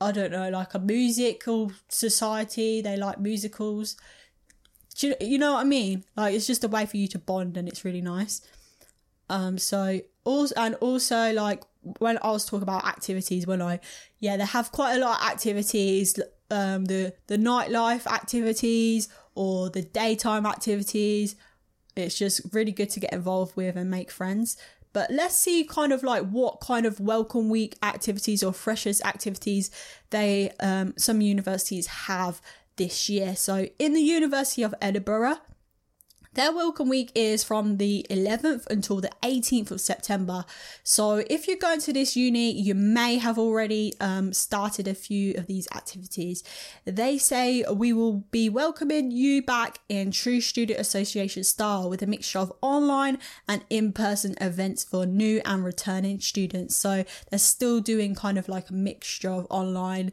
i 0.00 0.12
don't 0.12 0.32
know 0.32 0.50
like 0.50 0.74
a 0.74 0.78
musical 0.78 1.72
society 1.88 2.82
they 2.82 2.96
like 2.96 3.18
musicals. 3.18 3.96
You, 4.98 5.14
you 5.20 5.38
know 5.38 5.54
what 5.54 5.60
i 5.60 5.64
mean? 5.64 6.04
Like 6.16 6.34
it's 6.34 6.46
just 6.46 6.64
a 6.64 6.68
way 6.68 6.86
for 6.86 6.96
you 6.96 7.08
to 7.08 7.18
bond 7.18 7.56
and 7.56 7.68
it's 7.68 7.84
really 7.84 8.02
nice 8.02 8.42
um, 9.28 9.58
so 9.58 10.00
also 10.24 10.54
and 10.56 10.74
also 10.76 11.32
like 11.32 11.62
when 11.98 12.18
I 12.18 12.30
was 12.30 12.44
talking 12.44 12.62
about 12.62 12.86
activities, 12.86 13.46
when 13.46 13.62
I 13.62 13.80
yeah, 14.20 14.36
they 14.36 14.44
have 14.44 14.72
quite 14.72 14.96
a 14.96 14.98
lot 14.98 15.20
of 15.20 15.26
activities. 15.26 16.18
Um, 16.50 16.84
the 16.84 17.14
the 17.26 17.36
nightlife 17.36 18.06
activities 18.06 19.08
or 19.34 19.70
the 19.70 19.82
daytime 19.82 20.46
activities. 20.46 21.36
It's 21.96 22.18
just 22.18 22.40
really 22.52 22.72
good 22.72 22.90
to 22.90 23.00
get 23.00 23.12
involved 23.12 23.56
with 23.56 23.76
and 23.76 23.90
make 23.90 24.10
friends. 24.10 24.56
But 24.92 25.10
let's 25.10 25.34
see 25.34 25.64
kind 25.64 25.92
of 25.92 26.02
like 26.02 26.24
what 26.28 26.60
kind 26.60 26.86
of 26.86 27.00
welcome 27.00 27.48
week 27.48 27.76
activities 27.82 28.44
or 28.44 28.52
freshers 28.52 29.02
activities 29.02 29.70
they 30.10 30.52
um, 30.60 30.94
some 30.96 31.20
universities 31.20 31.86
have 31.86 32.40
this 32.76 33.08
year. 33.08 33.34
So 33.36 33.68
in 33.78 33.92
the 33.92 34.00
University 34.00 34.62
of 34.62 34.74
Edinburgh, 34.80 35.38
their 36.34 36.52
welcome 36.52 36.88
week 36.88 37.12
is 37.14 37.44
from 37.44 37.76
the 37.76 38.04
11th 38.10 38.66
until 38.66 39.00
the 39.00 39.10
18th 39.22 39.70
of 39.70 39.80
September. 39.80 40.44
So 40.82 41.24
if 41.30 41.46
you're 41.46 41.56
going 41.56 41.80
to 41.82 41.92
this 41.92 42.16
uni, 42.16 42.50
you 42.50 42.74
may 42.74 43.18
have 43.18 43.38
already 43.38 43.94
um, 44.00 44.32
started 44.32 44.88
a 44.88 44.94
few 44.94 45.34
of 45.34 45.46
these 45.46 45.68
activities. 45.74 46.42
They 46.84 47.18
say 47.18 47.64
we 47.72 47.92
will 47.92 48.24
be 48.32 48.48
welcoming 48.48 49.12
you 49.12 49.42
back 49.42 49.78
in 49.88 50.10
true 50.10 50.40
student 50.40 50.80
association 50.80 51.44
style 51.44 51.88
with 51.88 52.02
a 52.02 52.06
mixture 52.06 52.40
of 52.40 52.52
online 52.60 53.18
and 53.48 53.64
in-person 53.70 54.34
events 54.40 54.82
for 54.82 55.06
new 55.06 55.40
and 55.44 55.64
returning 55.64 56.18
students. 56.18 56.76
So 56.76 57.04
they're 57.30 57.38
still 57.38 57.80
doing 57.80 58.16
kind 58.16 58.38
of 58.38 58.48
like 58.48 58.70
a 58.70 58.74
mixture 58.74 59.30
of 59.30 59.46
online 59.50 60.12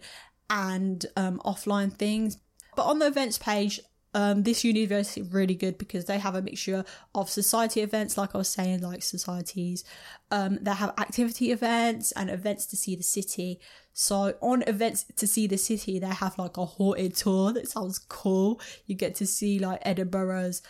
and 0.52 1.04
um, 1.16 1.42
offline 1.44 1.92
things. 1.92 2.38
But 2.76 2.84
on 2.84 3.00
the 3.00 3.08
events 3.08 3.38
page, 3.38 3.80
um, 4.14 4.44
this 4.44 4.64
university 4.64 5.22
is 5.22 5.32
really 5.32 5.56
good 5.56 5.78
because 5.78 6.06
they 6.06 6.20
have 6.20 6.36
a 6.36 6.42
mixture 6.42 6.84
of 7.16 7.30
society 7.30 7.82
events, 7.82 8.18
like 8.18 8.36
I 8.36 8.40
was 8.40 8.50
saying, 8.50 8.82
like 8.82 9.04
societies. 9.04 9.84
Um, 10.32 10.60
they 10.62 10.74
have 10.74 10.94
activity 10.98 11.52
events 11.52 12.12
and 12.12 12.30
events 12.30 12.66
to 12.68 12.76
see 12.76 12.96
the 12.96 13.04
city. 13.04 13.60
So 13.94 14.34
on 14.42 14.64
events 14.68 15.06
to 15.16 15.28
see 15.28 15.48
the 15.48 15.58
city, 15.58 16.00
they 16.00 16.08
have 16.08 16.38
like 16.38 16.58
a 16.58 16.66
haunted 16.66 17.16
tour 17.16 17.54
that 17.54 17.70
sounds 17.70 18.00
cool. 18.00 18.60
You 18.86 18.96
get 18.96 19.16
to 19.16 19.28
see 19.28 19.60
like 19.60 19.82
Edinburgh's 19.84 20.62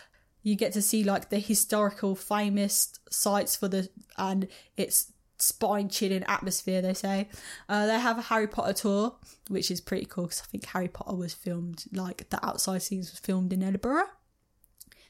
you 0.42 0.56
get 0.56 0.72
to 0.72 0.82
see 0.82 1.04
like 1.04 1.30
the 1.30 1.38
historical 1.38 2.16
famous 2.16 2.98
sites 3.10 3.54
for 3.56 3.68
the 3.68 3.88
and 4.18 4.48
it's 4.76 5.11
spine 5.42 5.88
chilling 5.88 6.22
atmosphere 6.24 6.80
they 6.80 6.94
say. 6.94 7.28
Uh, 7.68 7.86
they 7.86 7.98
have 7.98 8.18
a 8.18 8.22
harry 8.22 8.46
potter 8.46 8.72
tour 8.72 9.14
which 9.48 9.70
is 9.70 9.80
pretty 9.80 10.06
cool 10.06 10.24
because 10.24 10.40
i 10.40 10.46
think 10.46 10.64
harry 10.66 10.88
potter 10.88 11.16
was 11.16 11.34
filmed 11.34 11.84
like 11.92 12.28
the 12.30 12.44
outside 12.46 12.82
scenes 12.82 13.10
was 13.10 13.18
filmed 13.18 13.52
in 13.52 13.62
edinburgh. 13.62 14.06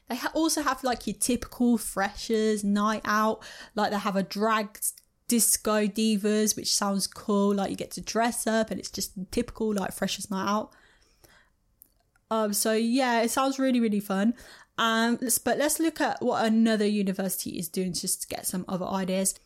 They 0.09 0.17
ha- 0.17 0.31
also 0.33 0.61
have 0.61 0.83
like 0.83 1.07
your 1.07 1.15
typical 1.15 1.77
freshers 1.77 2.63
night 2.63 3.01
out 3.05 3.41
like 3.75 3.91
they 3.91 3.97
have 3.97 4.15
a 4.15 4.23
drag 4.23 4.79
disco 5.27 5.87
divas 5.87 6.55
which 6.55 6.73
sounds 6.73 7.07
cool 7.07 7.55
like 7.55 7.69
you 7.69 7.77
get 7.77 7.91
to 7.91 8.01
dress 8.01 8.45
up 8.45 8.69
and 8.69 8.79
it's 8.79 8.91
just 8.91 9.13
typical 9.31 9.73
like 9.73 9.93
freshers 9.93 10.29
night 10.29 10.47
out. 10.47 10.71
Um 12.29 12.53
so 12.53 12.73
yeah 12.73 13.21
it 13.21 13.31
sounds 13.31 13.59
really 13.59 13.79
really 13.79 14.01
fun. 14.01 14.33
Um 14.77 15.19
but 15.45 15.57
let's 15.57 15.79
look 15.79 16.01
at 16.01 16.21
what 16.21 16.45
another 16.45 16.85
university 16.85 17.51
is 17.51 17.69
doing 17.69 17.93
just 17.93 18.23
to 18.23 18.27
get 18.27 18.45
some 18.45 18.65
other 18.67 18.85
ideas 18.85 19.39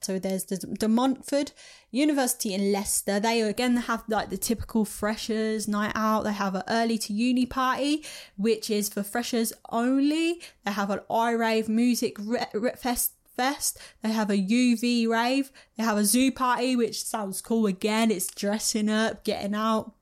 so 0.00 0.18
there's 0.18 0.44
the 0.44 0.56
De 0.56 0.88
Montfort 0.88 1.52
University 1.90 2.54
in 2.54 2.72
Leicester. 2.72 3.20
They 3.20 3.42
again 3.42 3.76
have 3.76 4.04
like 4.08 4.30
the 4.30 4.38
typical 4.38 4.84
freshers 4.84 5.68
night 5.68 5.92
out. 5.94 6.24
They 6.24 6.32
have 6.32 6.54
an 6.54 6.62
early 6.68 6.96
to 6.98 7.12
uni 7.12 7.44
party, 7.44 8.04
which 8.36 8.70
is 8.70 8.88
for 8.88 9.02
freshers 9.02 9.52
only. 9.70 10.40
They 10.64 10.72
have 10.72 10.90
an 10.90 11.00
I 11.10 11.32
rave 11.32 11.68
music 11.68 12.16
re- 12.18 12.46
re- 12.54 12.72
fest. 12.76 13.12
Fest. 13.36 13.78
They 14.02 14.10
have 14.10 14.28
a 14.28 14.36
UV 14.36 15.08
rave. 15.08 15.50
They 15.78 15.82
have 15.82 15.96
a 15.96 16.04
zoo 16.04 16.30
party, 16.30 16.76
which 16.76 17.02
sounds 17.02 17.40
cool. 17.40 17.64
Again, 17.64 18.10
it's 18.10 18.26
dressing 18.26 18.90
up, 18.90 19.24
getting 19.24 19.54
out. 19.54 19.94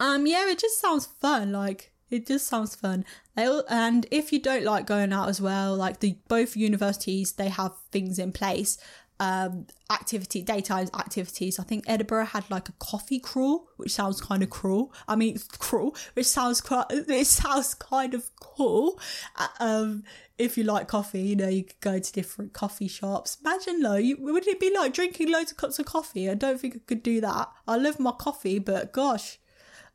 Um, 0.00 0.26
yeah, 0.26 0.48
it 0.48 0.58
just 0.58 0.80
sounds 0.80 1.06
fun. 1.06 1.52
Like 1.52 1.92
it 2.10 2.26
just 2.26 2.46
sounds 2.46 2.74
fun. 2.74 3.04
And 3.36 4.06
if 4.10 4.32
you 4.32 4.40
don't 4.40 4.64
like 4.64 4.86
going 4.86 5.12
out 5.12 5.28
as 5.28 5.40
well, 5.40 5.76
like 5.76 6.00
the 6.00 6.16
both 6.28 6.56
universities, 6.56 7.32
they 7.32 7.48
have 7.48 7.72
things 7.90 8.18
in 8.18 8.32
place. 8.32 8.78
Um, 9.20 9.66
activity 9.90 10.42
daytime 10.42 10.86
activities. 10.94 11.58
I 11.58 11.64
think 11.64 11.84
Edinburgh 11.88 12.26
had 12.26 12.48
like 12.50 12.68
a 12.68 12.72
coffee 12.78 13.18
crawl, 13.18 13.68
which 13.76 13.90
sounds 13.90 14.20
kind 14.20 14.44
of 14.44 14.50
cruel. 14.50 14.92
I 15.08 15.16
mean, 15.16 15.38
cruel, 15.58 15.96
which 16.14 16.26
sounds. 16.26 16.62
It 16.90 17.26
sounds 17.26 17.74
kind 17.74 18.14
of 18.14 18.30
cool. 18.40 19.00
Uh, 19.34 19.48
um, 19.58 20.04
if 20.38 20.56
you 20.56 20.62
like 20.62 20.86
coffee, 20.86 21.20
you 21.20 21.36
know, 21.36 21.48
you 21.48 21.64
could 21.64 21.80
go 21.80 21.98
to 21.98 22.12
different 22.12 22.52
coffee 22.52 22.86
shops. 22.86 23.38
Imagine 23.44 23.80
though, 23.80 23.96
you, 23.96 24.16
would 24.20 24.46
it 24.46 24.60
be 24.60 24.72
like 24.72 24.94
drinking 24.94 25.32
loads 25.32 25.50
of 25.50 25.56
cups 25.56 25.80
of 25.80 25.86
coffee? 25.86 26.30
I 26.30 26.34
don't 26.34 26.60
think 26.60 26.76
I 26.76 26.80
could 26.86 27.02
do 27.02 27.20
that. 27.20 27.50
I 27.66 27.76
love 27.76 27.98
my 27.98 28.12
coffee, 28.12 28.60
but 28.60 28.92
gosh, 28.92 29.38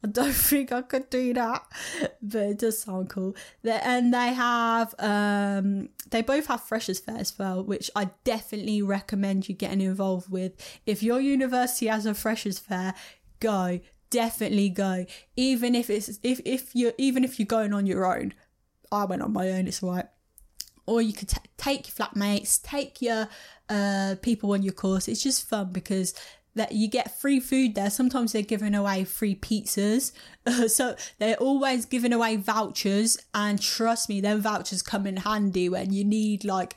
I 0.03 0.07
don't 0.07 0.33
think 0.33 0.72
I 0.72 0.81
could 0.81 1.10
do 1.10 1.33
that, 1.33 1.65
but 2.22 2.41
it 2.41 2.60
does 2.60 2.79
sound 2.81 3.10
cool. 3.10 3.36
And 3.63 4.13
they 4.13 4.33
have, 4.33 4.93
um, 5.00 5.89
they 6.10 6.22
both 6.22 6.48
have 6.48 6.62
Freshers 6.62 7.00
Fair 7.00 7.17
as 7.17 7.38
well, 7.38 7.63
which 7.63 7.89
I 7.95 8.10
definitely 8.24 8.81
recommend 8.81 9.48
you 9.48 9.55
getting 9.55 9.81
involved 9.81 10.29
with. 10.29 10.53
If 10.86 11.01
your 11.01 11.19
university 11.19 11.88
has 11.88 12.05
a 12.05 12.13
Freshers 12.13 12.60
Fair, 12.60 12.93
go, 13.39 13.79
definitely 14.10 14.69
go. 14.69 15.05
Even 15.36 15.74
if 15.74 15.89
it's 15.89 16.19
if 16.22 16.39
if 16.45 16.75
you 16.75 16.93
even 16.98 17.24
if 17.24 17.39
you're 17.39 17.45
going 17.45 17.74
on 17.74 17.86
your 17.86 18.05
own, 18.05 18.33
I 18.91 19.05
went 19.05 19.22
on 19.22 19.33
my 19.33 19.50
own. 19.51 19.67
It's 19.67 19.81
right. 19.81 20.05
Or 20.86 21.01
you 21.01 21.13
could 21.13 21.29
t- 21.29 21.38
take 21.57 21.88
your 21.88 22.07
flatmates, 22.07 22.62
take 22.62 23.01
your 23.01 23.29
uh, 23.69 24.15
people 24.22 24.51
on 24.51 24.63
your 24.63 24.74
course. 24.74 25.07
It's 25.07 25.24
just 25.24 25.48
fun 25.48 25.72
because 25.72 26.13
that 26.55 26.72
you 26.74 26.88
get 26.88 27.19
free 27.19 27.39
food 27.39 27.75
there. 27.75 27.89
Sometimes 27.89 28.31
they're 28.31 28.41
giving 28.41 28.75
away 28.75 29.03
free 29.03 29.36
pizzas. 29.36 30.12
So 30.67 30.95
they're 31.19 31.38
always 31.38 31.86
giving 31.86 32.12
away 32.12 32.36
vouchers. 32.36 33.17
And 33.33 33.62
trust 33.62 34.10
me, 34.10 34.19
them 34.19 34.41
vouchers 34.41 34.81
come 34.81 35.07
in 35.07 35.17
handy 35.17 35.69
when 35.69 35.93
you 35.93 36.03
need 36.03 36.43
like, 36.43 36.75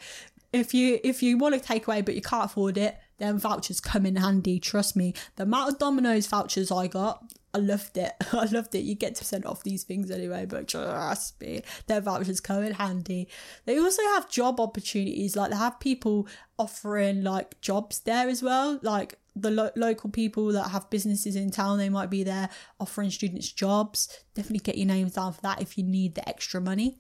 if 0.53 0.73
you, 0.73 1.01
if 1.03 1.21
you 1.23 1.37
want 1.37 1.55
to 1.55 1.61
take 1.61 1.89
away, 1.89 2.01
but 2.01 2.15
you 2.15 2.23
can't 2.23 2.45
afford 2.45 2.79
it, 2.79 2.97
then 3.19 3.39
vouchers 3.39 3.81
come 3.81 4.07
in 4.07 4.17
handy. 4.17 4.61
Trust 4.61 4.95
me. 4.95 5.15
The 5.35 5.43
amount 5.43 5.73
of 5.73 5.79
Domino's 5.79 6.29
vouchers 6.29 6.71
I 6.71 6.87
got, 6.87 7.25
I 7.57 7.59
loved 7.59 7.97
it. 7.97 8.13
I 8.33 8.45
loved 8.45 8.75
it. 8.75 8.85
You 8.85 8.95
get 8.95 9.15
to 9.15 9.25
send 9.25 9.47
off 9.47 9.63
these 9.63 9.83
things 9.83 10.11
anyway, 10.11 10.45
but 10.45 10.69
trust 10.69 11.41
me, 11.41 11.63
their 11.87 12.03
vouchers 12.03 12.39
come 12.39 12.63
in 12.63 12.75
handy. 12.75 13.29
They 13.65 13.79
also 13.79 14.03
have 14.15 14.29
job 14.31 14.61
opportunities. 14.61 15.37
Like 15.37 15.51
they 15.51 15.57
have 15.57 15.81
people 15.81 16.29
offering 16.59 17.23
like 17.25 17.59
jobs 17.63 18.01
there 18.01 18.29
as 18.29 18.43
well. 18.43 18.79
Like 18.83 19.19
the 19.35 19.51
lo- 19.51 19.71
local 19.75 20.11
people 20.11 20.53
that 20.53 20.69
have 20.69 20.91
businesses 20.91 21.35
in 21.35 21.51
town, 21.51 21.79
they 21.79 21.89
might 21.89 22.11
be 22.11 22.23
there 22.25 22.51
offering 22.79 23.11
students 23.11 23.51
jobs. 23.51 24.25
Definitely 24.35 24.59
get 24.59 24.77
your 24.77 24.87
names 24.87 25.15
down 25.15 25.33
for 25.33 25.41
that 25.41 25.63
if 25.63 25.79
you 25.79 25.85
need 25.85 26.15
the 26.15 26.29
extra 26.29 26.61
money. 26.61 26.99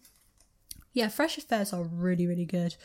Yeah, 0.94 1.08
freshers 1.08 1.44
fairs 1.44 1.74
are 1.74 1.84
really, 1.84 2.26
really 2.26 2.46
good. 2.46 2.76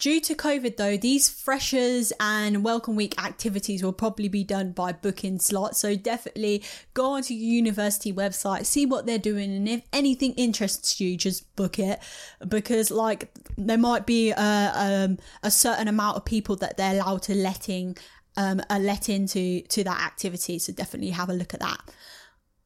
Due 0.00 0.18
to 0.18 0.34
COVID, 0.34 0.78
though, 0.78 0.96
these 0.96 1.28
freshers 1.28 2.10
and 2.18 2.64
welcome 2.64 2.96
week 2.96 3.22
activities 3.22 3.82
will 3.82 3.92
probably 3.92 4.28
be 4.28 4.42
done 4.42 4.72
by 4.72 4.92
booking 4.92 5.38
slots. 5.38 5.78
So 5.78 5.94
definitely 5.94 6.64
go 6.94 7.10
onto 7.12 7.34
your 7.34 7.56
university 7.56 8.10
website, 8.10 8.64
see 8.64 8.86
what 8.86 9.04
they're 9.04 9.18
doing, 9.18 9.54
and 9.54 9.68
if 9.68 9.82
anything 9.92 10.32
interests 10.38 11.02
you, 11.02 11.18
just 11.18 11.54
book 11.54 11.78
it 11.78 12.00
because, 12.48 12.90
like, 12.90 13.30
there 13.58 13.76
might 13.76 14.06
be 14.06 14.30
a, 14.30 14.72
um, 14.74 15.18
a 15.42 15.50
certain 15.50 15.86
amount 15.86 16.16
of 16.16 16.24
people 16.24 16.56
that 16.56 16.78
they're 16.78 16.94
allowed 16.94 17.20
to 17.24 17.34
letting 17.34 17.98
um, 18.38 18.62
are 18.70 18.78
let 18.78 19.10
into 19.10 19.60
to 19.60 19.84
that 19.84 20.00
activity. 20.00 20.58
So 20.58 20.72
definitely 20.72 21.10
have 21.10 21.28
a 21.28 21.34
look 21.34 21.52
at 21.52 21.60
that. 21.60 21.78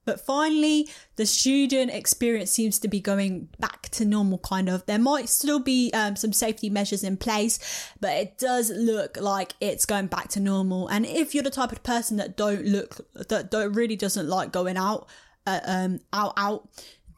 But 0.05 0.21
finally, 0.21 0.89
the 1.17 1.27
student 1.27 1.91
experience 1.91 2.51
seems 2.51 2.79
to 2.81 2.89
be 2.89 3.01
going 3.01 3.49
back 3.59 3.89
to 3.91 4.05
normal, 4.05 4.39
kind 4.39 4.69
of. 4.69 4.85
There 4.87 4.99
might 4.99 5.29
still 5.29 5.61
be 5.61 5.91
um, 5.93 6.17
some 6.17 6.33
safety 6.33 6.71
measures 6.71 7.05
in 7.05 7.17
place, 7.17 7.59
but 8.01 8.13
it 8.13 8.39
does 8.39 8.71
look 8.71 9.17
like 9.19 9.55
it's 9.61 9.87
going 9.87 10.09
back 10.09 10.29
to 10.29 10.41
normal. 10.41 10.89
And 10.89 11.07
if 11.07 11.35
you're 11.35 11.45
the 11.45 11.51
type 11.51 11.73
of 11.73 11.83
person 11.83 12.17
that 12.19 12.37
don't 12.37 12.65
look, 12.65 13.01
that 13.15 13.51
don't 13.51 13.73
really 13.73 13.97
doesn't 13.97 14.29
like 14.29 14.53
going 14.53 14.77
out, 14.77 15.09
uh, 15.47 15.61
um, 15.65 16.01
out, 16.13 16.35
out, 16.37 16.69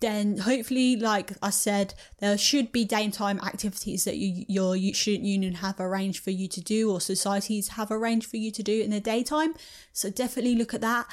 then 0.01 0.39
hopefully, 0.39 0.97
like 0.97 1.33
I 1.43 1.51
said, 1.51 1.95
there 2.19 2.37
should 2.37 2.71
be 2.71 2.85
daytime 2.85 3.41
activities 3.41 4.05
that 4.05 4.17
you, 4.17 4.45
your 4.47 4.77
student 4.93 5.25
union 5.25 5.55
have 5.55 5.81
arranged 5.81 6.23
for 6.23 6.31
you 6.31 6.49
to 6.49 6.61
do, 6.61 6.91
or 6.91 7.01
societies 7.01 7.69
have 7.69 7.91
arranged 7.91 8.29
for 8.29 8.37
you 8.37 8.51
to 8.51 8.63
do 8.63 8.83
in 8.83 8.91
the 8.91 9.01
daytime. 9.01 9.55
So 9.93 10.11
definitely 10.11 10.55
look 10.55 10.75
at 10.75 10.83
that. 10.83 11.07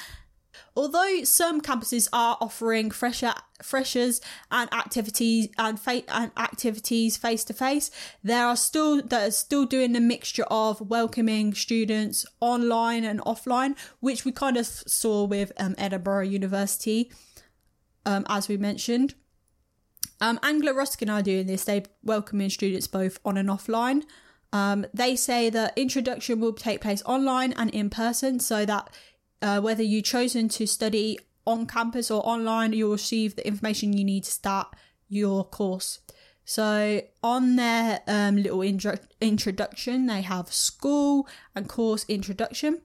Although 0.76 1.24
some 1.24 1.60
campuses 1.60 2.08
are 2.12 2.36
offering 2.40 2.90
fresher 2.90 3.34
freshers 3.62 4.20
and 4.50 4.72
activities 4.74 5.48
and, 5.56 5.78
fa- 5.78 6.02
and 6.08 6.32
activities 6.36 7.16
face 7.16 7.44
to 7.44 7.54
face, 7.54 7.90
there 8.22 8.46
are 8.46 8.56
still 8.56 9.02
that 9.02 9.28
are 9.28 9.30
still 9.30 9.64
doing 9.64 9.94
a 9.96 10.00
mixture 10.00 10.44
of 10.50 10.80
welcoming 10.80 11.54
students 11.54 12.26
online 12.40 13.04
and 13.04 13.20
offline, 13.20 13.76
which 14.00 14.24
we 14.24 14.32
kind 14.32 14.56
of 14.56 14.66
saw 14.66 15.24
with 15.24 15.52
um, 15.58 15.74
Edinburgh 15.78 16.24
University 16.24 17.10
um, 18.06 18.26
as 18.28 18.48
we 18.48 18.56
mentioned. 18.56 19.14
Um, 20.20 20.38
Anglia 20.42 20.72
Ruskin 20.72 21.10
are 21.10 21.22
doing 21.22 21.46
this. 21.46 21.64
They 21.64 21.84
welcoming 22.02 22.50
students 22.50 22.86
both 22.86 23.18
on 23.24 23.36
and 23.36 23.48
offline. 23.48 24.02
Um, 24.52 24.86
they 24.94 25.16
say 25.16 25.50
that 25.50 25.76
introduction 25.76 26.40
will 26.40 26.52
take 26.52 26.80
place 26.80 27.02
online 27.04 27.52
and 27.54 27.70
in 27.70 27.90
person, 27.90 28.38
so 28.38 28.64
that 28.64 28.88
uh, 29.44 29.60
whether 29.60 29.82
you've 29.82 30.04
chosen 30.04 30.48
to 30.48 30.66
study 30.66 31.18
on 31.46 31.66
campus 31.66 32.10
or 32.10 32.26
online, 32.26 32.72
you'll 32.72 32.92
receive 32.92 33.36
the 33.36 33.46
information 33.46 33.92
you 33.92 34.02
need 34.02 34.24
to 34.24 34.30
start 34.30 34.74
your 35.08 35.44
course. 35.44 36.00
So 36.46 37.02
on 37.22 37.56
their 37.56 38.00
um, 38.06 38.36
little 38.36 38.62
intro- 38.62 38.98
introduction, 39.20 40.06
they 40.06 40.22
have 40.22 40.50
school 40.52 41.28
and 41.54 41.68
course 41.68 42.06
introduction. 42.08 42.80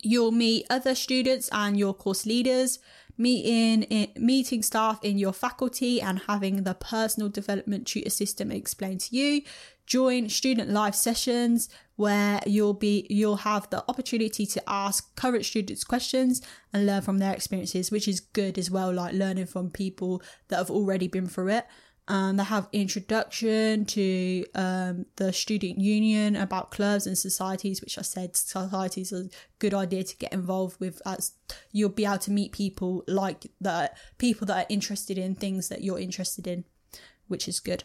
You'll 0.00 0.30
meet 0.30 0.66
other 0.70 0.94
students 0.94 1.48
and 1.50 1.76
your 1.76 1.92
course 1.92 2.24
leaders 2.24 2.78
meeting 3.16 4.08
meeting 4.16 4.62
staff 4.62 4.98
in 5.04 5.18
your 5.18 5.32
faculty 5.32 6.00
and 6.00 6.22
having 6.26 6.64
the 6.64 6.74
personal 6.74 7.28
development 7.28 7.86
tutor 7.86 8.10
system 8.10 8.50
explained 8.50 9.00
to 9.00 9.16
you 9.16 9.42
join 9.86 10.28
student 10.28 10.70
live 10.70 10.94
sessions 10.94 11.68
where 11.96 12.40
you'll 12.46 12.74
be 12.74 13.06
you'll 13.10 13.36
have 13.36 13.68
the 13.70 13.84
opportunity 13.88 14.46
to 14.46 14.62
ask 14.66 15.14
current 15.16 15.44
students 15.44 15.84
questions 15.84 16.42
and 16.72 16.86
learn 16.86 17.02
from 17.02 17.18
their 17.18 17.32
experiences 17.32 17.90
which 17.90 18.08
is 18.08 18.20
good 18.20 18.58
as 18.58 18.70
well 18.70 18.92
like 18.92 19.14
learning 19.14 19.46
from 19.46 19.70
people 19.70 20.22
that 20.48 20.56
have 20.56 20.70
already 20.70 21.06
been 21.06 21.26
through 21.26 21.48
it 21.48 21.66
um, 22.06 22.36
they 22.36 22.44
have 22.44 22.68
introduction 22.72 23.86
to 23.86 24.44
um, 24.54 25.06
the 25.16 25.32
student 25.32 25.78
union 25.78 26.36
about 26.36 26.70
clubs 26.70 27.06
and 27.06 27.16
societies, 27.16 27.80
which 27.80 27.96
I 27.96 28.02
said 28.02 28.36
societies 28.36 29.10
are 29.12 29.22
a 29.22 29.30
good 29.58 29.72
idea 29.72 30.04
to 30.04 30.16
get 30.16 30.32
involved 30.32 30.78
with 30.80 31.00
as 31.06 31.32
you'll 31.72 31.88
be 31.88 32.04
able 32.04 32.18
to 32.18 32.30
meet 32.30 32.52
people 32.52 33.04
like 33.08 33.46
that, 33.62 33.96
people 34.18 34.46
that 34.48 34.64
are 34.64 34.66
interested 34.68 35.16
in 35.16 35.34
things 35.34 35.70
that 35.70 35.82
you're 35.82 35.98
interested 35.98 36.46
in, 36.46 36.64
which 37.28 37.48
is 37.48 37.58
good. 37.58 37.84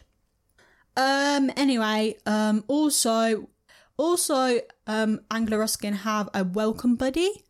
Um, 0.96 1.50
anyway, 1.56 2.16
um, 2.26 2.64
also, 2.68 3.48
also, 3.96 4.60
um, 4.86 5.20
Anglia 5.30 5.58
Ruskin 5.58 5.94
have 5.94 6.28
a 6.34 6.44
welcome 6.44 6.96
buddy, 6.96 7.44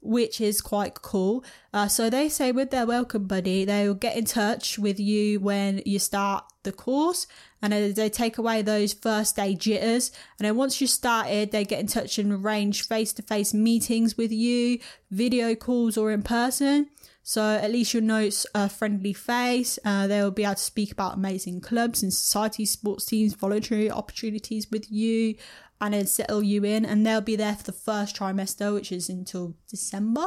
which 0.00 0.40
is 0.40 0.60
quite 0.60 1.02
cool. 1.02 1.44
Uh, 1.72 1.88
so 1.88 2.10
they 2.10 2.28
say 2.28 2.52
with 2.52 2.70
their 2.70 2.86
welcome 2.86 3.26
buddy, 3.26 3.64
they 3.64 3.86
will 3.86 3.94
get 3.94 4.16
in 4.16 4.24
touch 4.24 4.78
with 4.78 5.00
you 5.00 5.40
when 5.40 5.82
you 5.84 5.98
start 5.98 6.44
the 6.62 6.72
course 6.72 7.26
and 7.62 7.72
they 7.72 8.10
take 8.10 8.36
away 8.36 8.60
those 8.60 8.92
first 8.92 9.36
day 9.36 9.54
jitters. 9.54 10.12
And 10.38 10.46
then 10.46 10.56
once 10.56 10.80
you 10.80 10.86
started, 10.86 11.50
they 11.50 11.64
get 11.64 11.80
in 11.80 11.86
touch 11.86 12.18
and 12.18 12.32
arrange 12.32 12.86
face 12.86 13.12
to 13.14 13.22
face 13.22 13.54
meetings 13.54 14.16
with 14.16 14.32
you, 14.32 14.78
video 15.10 15.54
calls 15.54 15.96
or 15.96 16.10
in 16.10 16.22
person. 16.22 16.90
So 17.26 17.42
at 17.42 17.72
least 17.72 17.94
you'll 17.94 18.10
it's 18.16 18.46
a 18.54 18.68
friendly 18.68 19.14
face. 19.14 19.78
Uh, 19.82 20.06
they'll 20.06 20.30
be 20.30 20.44
able 20.44 20.56
to 20.56 20.60
speak 20.60 20.92
about 20.92 21.14
amazing 21.14 21.62
clubs 21.62 22.02
and 22.02 22.12
society, 22.12 22.66
sports 22.66 23.06
teams, 23.06 23.32
voluntary 23.32 23.90
opportunities 23.90 24.70
with 24.70 24.92
you, 24.92 25.36
and 25.80 25.94
then 25.94 26.06
settle 26.06 26.42
you 26.42 26.64
in. 26.64 26.84
And 26.84 27.04
they'll 27.04 27.22
be 27.22 27.34
there 27.34 27.54
for 27.54 27.64
the 27.64 27.72
first 27.72 28.14
trimester, 28.14 28.74
which 28.74 28.92
is 28.92 29.08
until 29.08 29.54
December. 29.70 30.26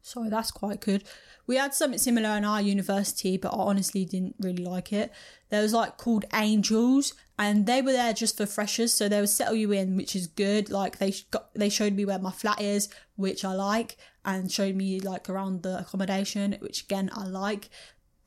So 0.00 0.28
that's 0.30 0.52
quite 0.52 0.80
good. 0.80 1.02
We 1.46 1.56
had 1.56 1.74
something 1.74 1.98
similar 1.98 2.36
in 2.36 2.44
our 2.44 2.62
university, 2.62 3.36
but 3.36 3.48
I 3.48 3.58
honestly 3.58 4.04
didn't 4.04 4.36
really 4.38 4.64
like 4.64 4.92
it. 4.92 5.12
There 5.48 5.60
was 5.60 5.72
like 5.72 5.96
called 5.96 6.24
Angels, 6.32 7.14
and 7.36 7.66
they 7.66 7.82
were 7.82 7.92
there 7.92 8.12
just 8.12 8.36
for 8.36 8.46
freshers, 8.46 8.94
so 8.94 9.08
they 9.08 9.20
would 9.20 9.28
settle 9.28 9.56
you 9.56 9.72
in, 9.72 9.96
which 9.96 10.14
is 10.14 10.28
good. 10.28 10.70
Like 10.70 10.98
they 10.98 11.12
got, 11.32 11.52
they 11.54 11.68
showed 11.68 11.94
me 11.94 12.04
where 12.04 12.20
my 12.20 12.30
flat 12.30 12.60
is, 12.60 12.88
which 13.16 13.44
I 13.44 13.54
like, 13.54 13.96
and 14.24 14.50
showed 14.50 14.74
me 14.74 15.00
like 15.00 15.28
around 15.28 15.62
the 15.62 15.80
accommodation, 15.80 16.56
which 16.60 16.84
again 16.84 17.10
I 17.14 17.24
like. 17.26 17.68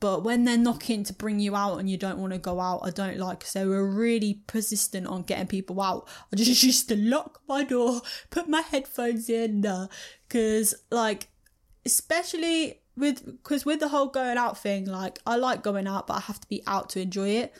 But 0.00 0.22
when 0.22 0.44
they're 0.44 0.56
knocking 0.56 1.02
to 1.04 1.12
bring 1.12 1.40
you 1.40 1.56
out 1.56 1.78
and 1.78 1.90
you 1.90 1.96
don't 1.96 2.18
want 2.18 2.32
to 2.32 2.38
go 2.38 2.60
out, 2.60 2.82
I 2.84 2.90
don't 2.90 3.18
like. 3.18 3.44
So 3.44 3.68
we're 3.68 3.84
really 3.84 4.42
persistent 4.46 5.08
on 5.08 5.22
getting 5.22 5.48
people 5.48 5.80
out. 5.82 6.08
I 6.32 6.36
just 6.36 6.62
used 6.62 6.88
to 6.88 6.96
lock 6.96 7.40
my 7.48 7.64
door, 7.64 8.02
put 8.30 8.48
my 8.48 8.60
headphones 8.60 9.28
in, 9.28 9.62
because 10.28 10.74
uh, 10.74 10.76
like, 10.94 11.28
especially 11.84 12.80
with 12.96 13.24
because 13.24 13.64
with 13.64 13.80
the 13.80 13.88
whole 13.88 14.06
going 14.06 14.38
out 14.38 14.58
thing, 14.58 14.84
like 14.84 15.18
I 15.26 15.36
like 15.36 15.62
going 15.62 15.86
out, 15.88 16.06
but 16.06 16.14
I 16.14 16.20
have 16.20 16.40
to 16.40 16.48
be 16.48 16.62
out 16.66 16.90
to 16.90 17.00
enjoy 17.00 17.30
it. 17.30 17.54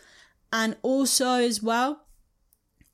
And 0.52 0.76
also 0.83 1.35
as 1.35 1.62
well, 1.62 2.04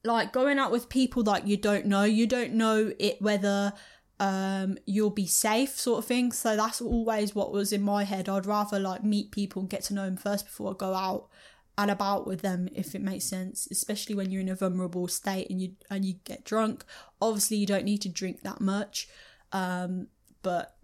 like 0.04 0.32
going 0.32 0.58
out 0.58 0.72
with 0.72 0.88
people 0.88 1.22
that 1.24 1.46
you 1.46 1.56
don't 1.56 1.86
know, 1.86 2.04
you 2.04 2.26
don't 2.26 2.54
know 2.54 2.92
it 2.98 3.20
whether 3.20 3.72
um 4.20 4.78
you'll 4.86 5.10
be 5.10 5.26
safe 5.26 5.78
sort 5.78 5.98
of 5.98 6.04
thing. 6.04 6.32
So 6.32 6.56
that's 6.56 6.80
always 6.80 7.34
what 7.34 7.52
was 7.52 7.72
in 7.72 7.82
my 7.82 8.04
head. 8.04 8.28
I'd 8.28 8.46
rather 8.46 8.78
like 8.78 9.02
meet 9.04 9.32
people 9.32 9.60
and 9.60 9.70
get 9.70 9.82
to 9.84 9.94
know 9.94 10.04
them 10.04 10.16
first 10.16 10.46
before 10.46 10.70
i 10.70 10.74
go 10.76 10.94
out 10.94 11.28
and 11.76 11.90
about 11.90 12.26
with 12.26 12.40
them 12.42 12.68
if 12.74 12.94
it 12.94 13.02
makes 13.02 13.24
sense 13.24 13.66
especially 13.70 14.14
when 14.14 14.30
you're 14.30 14.40
in 14.40 14.48
a 14.48 14.54
vulnerable 14.54 15.08
state 15.08 15.50
and 15.50 15.60
you 15.60 15.72
and 15.90 16.04
you 16.04 16.14
get 16.24 16.44
drunk. 16.44 16.84
Obviously 17.20 17.56
you 17.56 17.66
don't 17.66 17.84
need 17.84 18.02
to 18.02 18.08
drink 18.08 18.42
that 18.42 18.60
much 18.60 19.08
um 19.52 20.06
but 20.42 20.76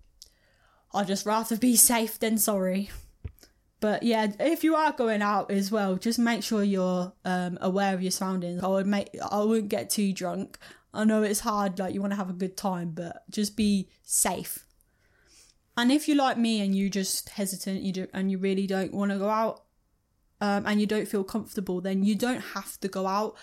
i'd 0.94 1.06
just 1.06 1.26
rather 1.26 1.56
be 1.56 1.76
safe 1.92 2.18
than 2.18 2.38
sorry. 2.38 2.90
But 3.78 4.02
yeah 4.02 4.32
if 4.40 4.64
you 4.64 4.75
are 4.75 4.92
going 4.92 5.22
out 5.22 5.50
as 5.50 5.70
well 5.70 5.94
just 5.96 6.18
make 6.18 6.42
sure 6.42 6.64
you're 6.64 7.12
um 7.25 7.58
aware 7.60 7.94
of 7.94 8.02
your 8.02 8.10
surroundings. 8.10 8.62
I 8.62 8.66
would 8.66 8.87
make 8.87 9.10
i 9.30 9.42
wouldn't 9.42 9.68
get 9.68 9.90
too 9.90 10.12
drunk 10.12 10.58
I 10.92 11.04
know 11.04 11.23
it's 11.23 11.40
hard, 11.40 11.78
like 11.78 11.94
you 11.94 12.00
want 12.00 12.12
to 12.12 12.16
have 12.16 12.30
a 12.30 12.35
good 12.35 12.56
time, 12.56 12.90
but 12.90 13.23
just 13.30 13.56
be 13.56 13.88
safe. 14.02 14.66
And 15.76 15.92
if 15.92 16.09
you're 16.09 16.16
like 16.16 16.37
me 16.37 16.61
and 16.61 16.75
you 16.75 16.90
just 16.90 17.30
hesitant, 17.30 17.82
you 17.82 17.92
do, 17.92 18.06
and 18.12 18.30
you 18.30 18.38
really 18.38 18.66
don't 18.66 18.92
want 18.92 19.12
to 19.12 19.18
go 19.18 19.28
out, 19.28 19.62
um, 20.40 20.66
and 20.66 20.80
you 20.80 20.87
don't 20.87 21.06
feel 21.06 21.25
comfortable, 21.25 21.80
then 21.80 22.02
you 22.02 22.14
don't 22.14 22.40
have 22.40 22.78
to 22.80 22.88
go 22.88 23.06
out. 23.06 23.37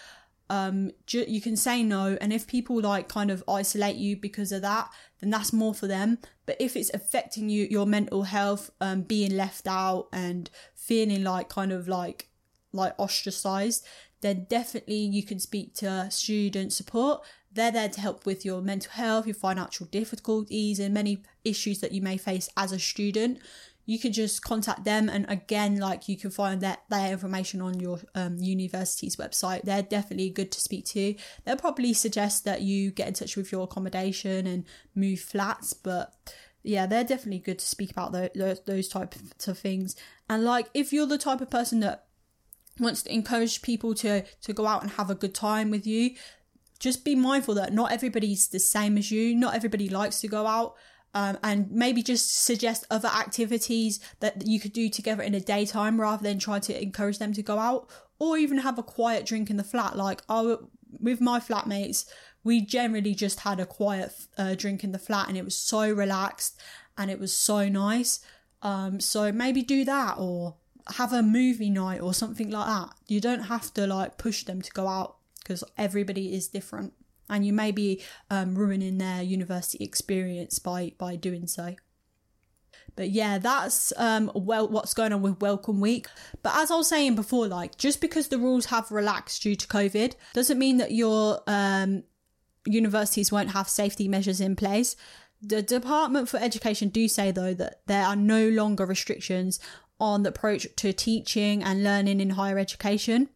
Um, 0.49 0.91
ju- 1.05 1.25
you 1.27 1.41
can 1.41 1.55
say 1.55 1.83
no, 1.83 2.17
and 2.21 2.31
if 2.31 2.47
people 2.47 2.81
like 2.81 3.07
kind 3.09 3.31
of 3.31 3.43
isolate 3.47 3.95
you 3.95 4.17
because 4.17 4.51
of 4.51 4.61
that, 4.61 4.89
then 5.19 5.29
that's 5.29 5.51
more 5.51 5.73
for 5.73 5.87
them. 5.87 6.19
But 6.45 6.57
if 6.59 6.75
it's 6.75 6.93
affecting 6.93 7.49
you, 7.49 7.67
your 7.69 7.85
mental 7.85 8.23
health, 8.23 8.71
um, 8.79 9.01
being 9.01 9.35
left 9.35 9.67
out 9.67 10.07
and 10.13 10.49
feeling 10.73 11.23
like 11.23 11.49
kind 11.49 11.71
of 11.71 11.87
like 11.87 12.29
like 12.73 12.93
ostracized, 12.97 13.85
then 14.21 14.47
definitely 14.49 14.97
you 14.97 15.23
can 15.23 15.39
speak 15.39 15.73
to 15.75 16.09
student 16.09 16.73
support. 16.73 17.23
They're 17.51 17.71
there 17.71 17.89
to 17.89 18.01
help 18.01 18.25
with 18.25 18.45
your 18.45 18.61
mental 18.61 18.91
health, 18.91 19.25
your 19.25 19.35
financial 19.35 19.85
difficulties, 19.87 20.79
and 20.79 20.93
many 20.93 21.23
issues 21.43 21.79
that 21.79 21.91
you 21.91 22.01
may 22.01 22.17
face 22.17 22.49
as 22.57 22.71
a 22.71 22.79
student. 22.79 23.39
You 23.85 23.97
can 23.97 24.11
just 24.11 24.41
contact 24.41 24.83
them, 24.83 25.07
and 25.07 25.25
again, 25.29 25.77
like 25.77 26.09
you 26.09 26.17
can 26.17 26.29
find 26.29 26.59
that 26.59 26.83
their 26.89 27.09
information 27.09 27.61
on 27.61 27.79
your 27.79 27.99
um, 28.15 28.37
university's 28.37 29.15
website. 29.15 29.61
They're 29.61 29.81
definitely 29.81 30.29
good 30.29 30.51
to 30.51 30.59
speak 30.59 30.83
to. 30.87 31.15
They'll 31.45 31.55
probably 31.55 31.93
suggest 31.93 32.43
that 32.43 32.61
you 32.61 32.91
get 32.91 33.07
in 33.07 33.13
touch 33.13 33.37
with 33.37 33.49
your 33.49 33.63
accommodation 33.63 34.45
and 34.45 34.65
move 34.93 35.21
flats, 35.21 35.71
but 35.73 36.13
yeah, 36.63 36.85
they're 36.85 37.05
definitely 37.05 37.39
good 37.39 37.59
to 37.59 37.65
speak 37.65 37.91
about 37.91 38.11
those, 38.11 38.59
those 38.65 38.89
types 38.89 39.47
of 39.47 39.57
things. 39.57 39.95
And 40.29 40.43
like, 40.43 40.67
if 40.73 40.91
you're 40.91 41.07
the 41.07 41.17
type 41.17 41.39
of 41.39 41.49
person 41.49 41.79
that 41.79 42.06
wants 42.79 43.03
to 43.03 43.13
encourage 43.13 43.61
people 43.61 43.93
to 43.95 44.23
to 44.23 44.53
go 44.53 44.67
out 44.67 44.81
and 44.81 44.91
have 44.91 45.09
a 45.09 45.15
good 45.15 45.35
time 45.35 45.69
with 45.71 45.85
you. 45.85 46.11
Just 46.79 47.03
be 47.03 47.15
mindful 47.15 47.55
that 47.55 47.73
not 47.73 47.91
everybody's 47.91 48.47
the 48.47 48.59
same 48.59 48.97
as 48.97 49.11
you. 49.11 49.35
Not 49.35 49.55
everybody 49.55 49.89
likes 49.89 50.21
to 50.21 50.27
go 50.27 50.45
out 50.45 50.75
um, 51.13 51.37
and 51.43 51.71
maybe 51.71 52.03
just 52.03 52.43
suggest 52.43 52.85
other 52.91 53.07
activities 53.07 53.99
that 54.19 54.45
you 54.45 54.59
could 54.59 54.73
do 54.73 54.89
together 54.89 55.23
in 55.23 55.31
the 55.31 55.39
daytime 55.39 55.99
rather 55.99 56.21
than 56.21 56.37
try 56.37 56.59
to 56.59 56.81
encourage 56.81 57.17
them 57.17 57.33
to 57.33 57.41
go 57.41 57.57
out 57.57 57.89
or 58.19 58.37
even 58.37 58.59
have 58.59 58.77
a 58.77 58.83
quiet 58.83 59.25
drink 59.25 59.49
in 59.49 59.57
the 59.57 59.63
flat. 59.63 59.97
Like 59.97 60.21
oh 60.29 60.69
with 60.99 61.19
my 61.19 61.39
flatmates 61.39 62.05
we 62.43 62.61
generally 62.61 63.13
just 63.13 63.41
had 63.41 63.59
a 63.59 63.65
quiet 63.65 64.13
uh, 64.37 64.55
drink 64.55 64.83
in 64.83 64.93
the 64.93 64.99
flat 64.99 65.27
and 65.27 65.37
it 65.37 65.43
was 65.43 65.55
so 65.55 65.91
relaxed 65.91 66.57
and 66.97 67.11
it 67.11 67.19
was 67.19 67.33
so 67.33 67.67
nice. 67.67 68.21
Um, 68.61 68.99
so 68.99 69.31
maybe 69.31 69.61
do 69.61 69.83
that 69.85 70.15
or 70.17 70.55
have 70.95 71.13
a 71.13 71.21
movie 71.21 71.69
night 71.69 72.01
or 72.01 72.13
something 72.13 72.49
like 72.49 72.67
that. 72.67 72.95
You 73.07 73.21
don't 73.21 73.43
have 73.43 73.73
to 73.75 73.87
like 73.87 74.17
push 74.17 74.43
them 74.43 74.61
to 74.61 74.71
go 74.71 74.87
out 74.87 75.17
because 75.39 75.63
everybody 75.77 76.33
is 76.33 76.47
different, 76.47 76.93
and 77.29 77.45
you 77.45 77.53
may 77.53 77.71
be 77.71 78.01
um, 78.29 78.55
ruining 78.55 78.97
their 78.97 79.21
university 79.21 79.83
experience 79.83 80.59
by 80.59 80.93
by 80.97 81.15
doing 81.15 81.47
so. 81.47 81.75
But 82.95 83.11
yeah, 83.11 83.37
that's 83.37 83.93
um 83.97 84.31
well 84.33 84.67
what's 84.67 84.93
going 84.93 85.13
on 85.13 85.21
with 85.21 85.39
Welcome 85.39 85.79
Week. 85.79 86.07
But 86.41 86.55
as 86.55 86.71
I 86.71 86.75
was 86.75 86.89
saying 86.89 87.15
before, 87.15 87.47
like 87.47 87.77
just 87.77 88.01
because 88.01 88.27
the 88.27 88.39
rules 88.39 88.65
have 88.65 88.91
relaxed 88.91 89.43
due 89.43 89.55
to 89.55 89.67
COVID 89.67 90.15
doesn't 90.33 90.59
mean 90.59 90.77
that 90.77 90.91
your 90.91 91.41
um 91.47 92.03
universities 92.65 93.31
won't 93.31 93.51
have 93.51 93.69
safety 93.69 94.07
measures 94.07 94.41
in 94.41 94.55
place. 94.55 94.95
The 95.41 95.61
Department 95.61 96.27
for 96.27 96.37
Education 96.37 96.89
do 96.89 97.07
say 97.07 97.31
though 97.31 97.53
that 97.53 97.81
there 97.85 98.03
are 98.03 98.15
no 98.15 98.49
longer 98.49 98.85
restrictions 98.85 99.59
on 99.99 100.23
the 100.23 100.29
approach 100.29 100.67
to 100.77 100.93
teaching 100.93 101.63
and 101.63 101.83
learning 101.83 102.19
in 102.19 102.31
higher 102.31 102.57
education. 102.57 103.29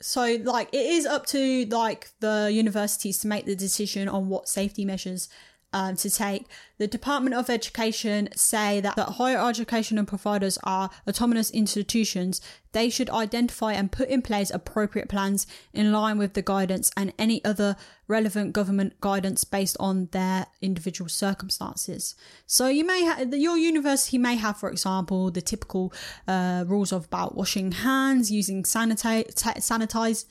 So 0.00 0.38
like 0.42 0.68
it 0.72 0.84
is 0.84 1.06
up 1.06 1.26
to 1.26 1.66
like 1.66 2.10
the 2.20 2.50
universities 2.52 3.18
to 3.20 3.28
make 3.28 3.46
the 3.46 3.56
decision 3.56 4.08
on 4.08 4.28
what 4.28 4.48
safety 4.48 4.84
measures 4.84 5.28
um, 5.74 5.96
to 5.96 6.08
take. 6.08 6.46
The 6.78 6.86
Department 6.86 7.34
of 7.34 7.50
Education 7.50 8.28
say 8.34 8.80
that, 8.80 8.96
that 8.96 9.10
higher 9.10 9.38
education 9.46 10.04
providers 10.06 10.56
are 10.62 10.88
autonomous 11.06 11.50
institutions. 11.50 12.40
They 12.72 12.88
should 12.88 13.10
identify 13.10 13.72
and 13.72 13.92
put 13.92 14.08
in 14.08 14.22
place 14.22 14.50
appropriate 14.50 15.08
plans 15.08 15.46
in 15.72 15.92
line 15.92 16.16
with 16.16 16.34
the 16.34 16.42
guidance 16.42 16.90
and 16.96 17.12
any 17.18 17.44
other 17.44 17.76
relevant 18.06 18.52
government 18.52 19.00
guidance 19.00 19.44
based 19.44 19.76
on 19.80 20.08
their 20.12 20.46
individual 20.62 21.08
circumstances. 21.08 22.14
So 22.46 22.68
you 22.68 22.84
may 22.84 23.02
have 23.02 23.34
your 23.34 23.56
university 23.56 24.18
may 24.18 24.36
have, 24.36 24.56
for 24.56 24.70
example, 24.70 25.30
the 25.30 25.42
typical 25.42 25.92
uh, 26.28 26.64
rules 26.66 26.92
of 26.92 27.06
about 27.06 27.34
washing 27.34 27.72
hands, 27.72 28.30
using 28.30 28.62
sanitize, 28.62 29.34
sanitize 29.34 30.24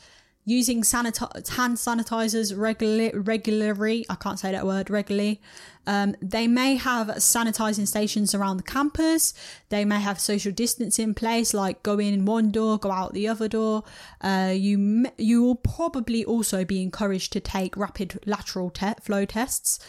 using 0.45 0.81
sanitize, 0.81 1.49
hand 1.49 1.77
sanitizers 1.77 2.57
regularly, 2.57 3.11
regularly. 3.13 4.05
I 4.09 4.15
can't 4.15 4.39
say 4.39 4.51
that 4.51 4.65
word 4.65 4.89
regularly. 4.89 5.41
Um, 5.85 6.15
they 6.21 6.47
may 6.47 6.75
have 6.75 7.07
sanitizing 7.07 7.87
stations 7.87 8.33
around 8.33 8.57
the 8.57 8.63
campus. 8.63 9.33
They 9.69 9.85
may 9.85 9.99
have 9.99 10.19
social 10.19 10.51
distance 10.51 10.99
in 10.99 11.13
place, 11.13 11.53
like 11.53 11.83
go 11.83 11.99
in 11.99 12.25
one 12.25 12.51
door, 12.51 12.77
go 12.77 12.91
out 12.91 13.13
the 13.13 13.27
other 13.27 13.47
door. 13.47 13.83
Uh, 14.21 14.53
you 14.55 15.05
you 15.17 15.43
will 15.43 15.55
probably 15.55 16.23
also 16.23 16.63
be 16.63 16.81
encouraged 16.81 17.33
to 17.33 17.39
take 17.39 17.75
rapid 17.75 18.19
lateral 18.25 18.69
te- 18.69 18.93
flow 19.01 19.25
tests 19.25 19.79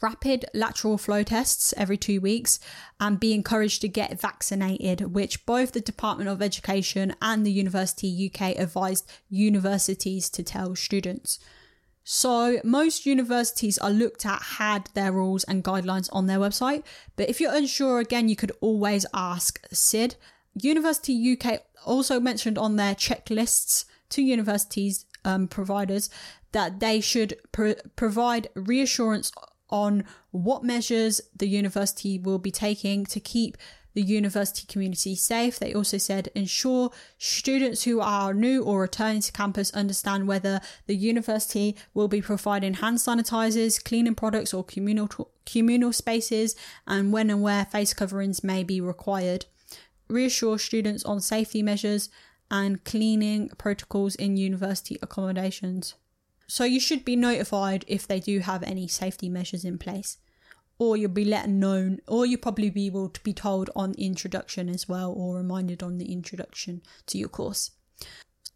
rapid 0.00 0.44
lateral 0.54 0.98
flow 0.98 1.22
tests 1.22 1.74
every 1.76 1.96
two 1.96 2.20
weeks 2.20 2.58
and 3.00 3.20
be 3.20 3.32
encouraged 3.32 3.80
to 3.82 3.88
get 3.88 4.20
vaccinated, 4.20 5.14
which 5.14 5.46
both 5.46 5.72
the 5.72 5.80
Department 5.80 6.30
of 6.30 6.42
Education 6.42 7.14
and 7.20 7.44
the 7.44 7.52
University 7.52 8.30
UK 8.32 8.58
advised 8.58 9.10
universities 9.28 10.28
to 10.30 10.42
tell 10.42 10.74
students. 10.74 11.38
So, 12.06 12.60
most 12.62 13.06
universities 13.06 13.78
I 13.78 13.88
looked 13.88 14.26
at 14.26 14.42
had 14.42 14.90
their 14.92 15.10
rules 15.10 15.42
and 15.44 15.64
guidelines 15.64 16.10
on 16.12 16.26
their 16.26 16.38
website, 16.38 16.84
but 17.16 17.30
if 17.30 17.40
you're 17.40 17.54
unsure, 17.54 17.98
again, 17.98 18.28
you 18.28 18.36
could 18.36 18.52
always 18.60 19.06
ask 19.14 19.58
SID. 19.72 20.16
University 20.54 21.32
UK 21.32 21.62
also 21.86 22.20
mentioned 22.20 22.58
on 22.58 22.76
their 22.76 22.94
checklists 22.94 23.86
to 24.10 24.22
universities 24.22 25.06
um, 25.24 25.48
providers 25.48 26.10
that 26.52 26.78
they 26.78 27.00
should 27.00 27.36
pr- 27.52 27.72
provide 27.96 28.48
reassurance 28.54 29.32
on 29.70 30.04
what 30.30 30.62
measures 30.62 31.20
the 31.36 31.48
university 31.48 32.18
will 32.18 32.38
be 32.38 32.50
taking 32.50 33.04
to 33.06 33.20
keep 33.20 33.56
the 33.94 34.02
university 34.02 34.66
community 34.66 35.14
safe. 35.14 35.58
They 35.58 35.72
also 35.72 35.98
said 35.98 36.28
ensure 36.34 36.90
students 37.16 37.84
who 37.84 38.00
are 38.00 38.34
new 38.34 38.62
or 38.62 38.80
returning 38.80 39.22
to 39.22 39.32
campus 39.32 39.72
understand 39.72 40.26
whether 40.26 40.60
the 40.86 40.96
university 40.96 41.76
will 41.94 42.08
be 42.08 42.20
providing 42.20 42.74
hand 42.74 42.98
sanitizers, 42.98 43.82
cleaning 43.82 44.16
products, 44.16 44.52
or 44.52 44.64
communal 44.64 45.08
communal 45.46 45.92
spaces, 45.92 46.56
and 46.86 47.12
when 47.12 47.30
and 47.30 47.42
where 47.42 47.64
face 47.66 47.94
coverings 47.94 48.44
may 48.44 48.64
be 48.64 48.80
required. 48.80 49.46
Reassure 50.08 50.58
students 50.58 51.04
on 51.04 51.20
safety 51.20 51.62
measures 51.62 52.10
and 52.50 52.84
cleaning 52.84 53.48
protocols 53.56 54.14
in 54.16 54.36
university 54.36 54.98
accommodations. 55.00 55.94
So 56.46 56.64
you 56.64 56.80
should 56.80 57.04
be 57.04 57.16
notified 57.16 57.84
if 57.88 58.06
they 58.06 58.20
do 58.20 58.40
have 58.40 58.62
any 58.62 58.88
safety 58.88 59.28
measures 59.28 59.64
in 59.64 59.78
place 59.78 60.18
or 60.78 60.96
you'll 60.96 61.10
be 61.10 61.24
let 61.24 61.48
known, 61.48 62.00
or 62.08 62.26
you'll 62.26 62.40
probably 62.40 62.70
be 62.70 62.86
able 62.86 63.08
to 63.08 63.22
be 63.22 63.32
told 63.32 63.70
on 63.76 63.94
introduction 63.94 64.68
as 64.68 64.88
well, 64.88 65.12
or 65.12 65.36
reminded 65.36 65.82
on 65.82 65.98
the 65.98 66.12
introduction 66.12 66.82
to 67.06 67.18
your 67.18 67.28
course. 67.28 67.70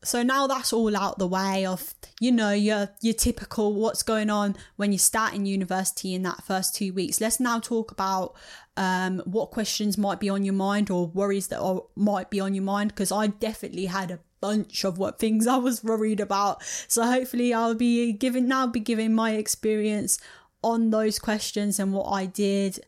So 0.05 0.23
now 0.23 0.47
that's 0.47 0.73
all 0.73 0.97
out 0.97 1.19
the 1.19 1.27
way 1.27 1.67
of, 1.67 1.95
you 2.21 2.31
know, 2.31 2.53
your 2.53 2.91
your 3.01 3.15
typical 3.15 3.75
what's 3.75 4.05
going 4.05 4.31
on 4.31 4.55
when 4.77 4.93
you 4.93 4.99
start 4.99 5.35
in 5.35 5.45
university 5.45 6.15
in 6.15 6.23
that 6.23 6.45
first 6.45 6.77
two 6.77 6.93
weeks. 6.93 7.21
Let's 7.21 7.41
now 7.41 7.59
talk 7.59 7.91
about 7.91 8.37
um, 8.77 9.21
what 9.25 9.51
questions 9.51 9.99
might 9.99 10.21
be 10.21 10.29
on 10.29 10.45
your 10.45 10.55
mind 10.55 10.89
or 10.89 11.09
worries 11.09 11.49
that 11.49 11.61
are, 11.61 11.83
might 11.97 12.31
be 12.31 12.39
on 12.39 12.55
your 12.55 12.63
mind 12.63 12.91
because 12.91 13.11
I 13.11 13.27
definitely 13.27 13.87
had 13.87 14.13
a 14.13 14.21
bunch 14.41 14.85
of 14.85 14.99
what 14.99 15.19
things 15.19 15.47
I 15.47 15.57
was 15.57 15.85
worried 15.85 16.21
about. 16.21 16.63
So 16.87 17.05
hopefully 17.05 17.53
I'll 17.53 17.75
be 17.75 18.13
giving 18.13 18.49
now 18.49 18.67
be 18.67 18.81
giving 18.81 19.15
my 19.15 19.33
experience 19.33 20.19
on 20.63 20.91
those 20.91 21.19
questions 21.19 21.79
and 21.79 21.93
what 21.93 22.07
I 22.07 22.27
did, 22.27 22.81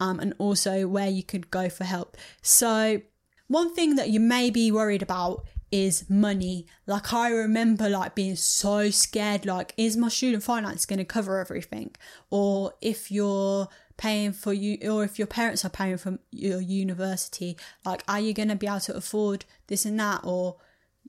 um, 0.00 0.20
and 0.20 0.34
also 0.38 0.86
where 0.86 1.08
you 1.08 1.22
could 1.22 1.50
go 1.50 1.68
for 1.68 1.84
help. 1.84 2.16
So, 2.42 3.00
one 3.48 3.74
thing 3.74 3.96
that 3.96 4.10
you 4.10 4.20
may 4.20 4.50
be 4.50 4.70
worried 4.70 5.02
about 5.02 5.44
is 5.70 6.08
money. 6.08 6.66
Like 6.86 7.12
I 7.12 7.30
remember 7.30 7.88
like 7.88 8.14
being 8.14 8.36
so 8.36 8.90
scared 8.90 9.46
like 9.46 9.74
is 9.76 9.96
my 9.96 10.08
student 10.08 10.42
finance 10.42 10.86
going 10.86 10.98
to 10.98 11.04
cover 11.04 11.38
everything? 11.38 11.94
Or 12.30 12.74
if 12.80 13.10
you're 13.10 13.68
paying 13.96 14.32
for 14.32 14.52
you 14.52 14.78
or 14.90 15.04
if 15.04 15.18
your 15.18 15.26
parents 15.26 15.64
are 15.64 15.70
paying 15.70 15.96
for 15.96 16.18
your 16.30 16.60
university, 16.60 17.56
like 17.84 18.02
are 18.08 18.20
you 18.20 18.32
going 18.32 18.48
to 18.48 18.56
be 18.56 18.66
able 18.66 18.80
to 18.80 18.96
afford 18.96 19.44
this 19.66 19.84
and 19.84 19.98
that 19.98 20.20
or 20.24 20.56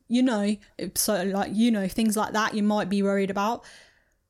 you 0.07 0.23
know, 0.23 0.55
so 0.95 1.23
like 1.23 1.51
you 1.53 1.71
know 1.71 1.87
things 1.87 2.15
like 2.15 2.33
that 2.33 2.53
you 2.53 2.63
might 2.63 2.89
be 2.89 3.01
worried 3.01 3.31
about. 3.31 3.63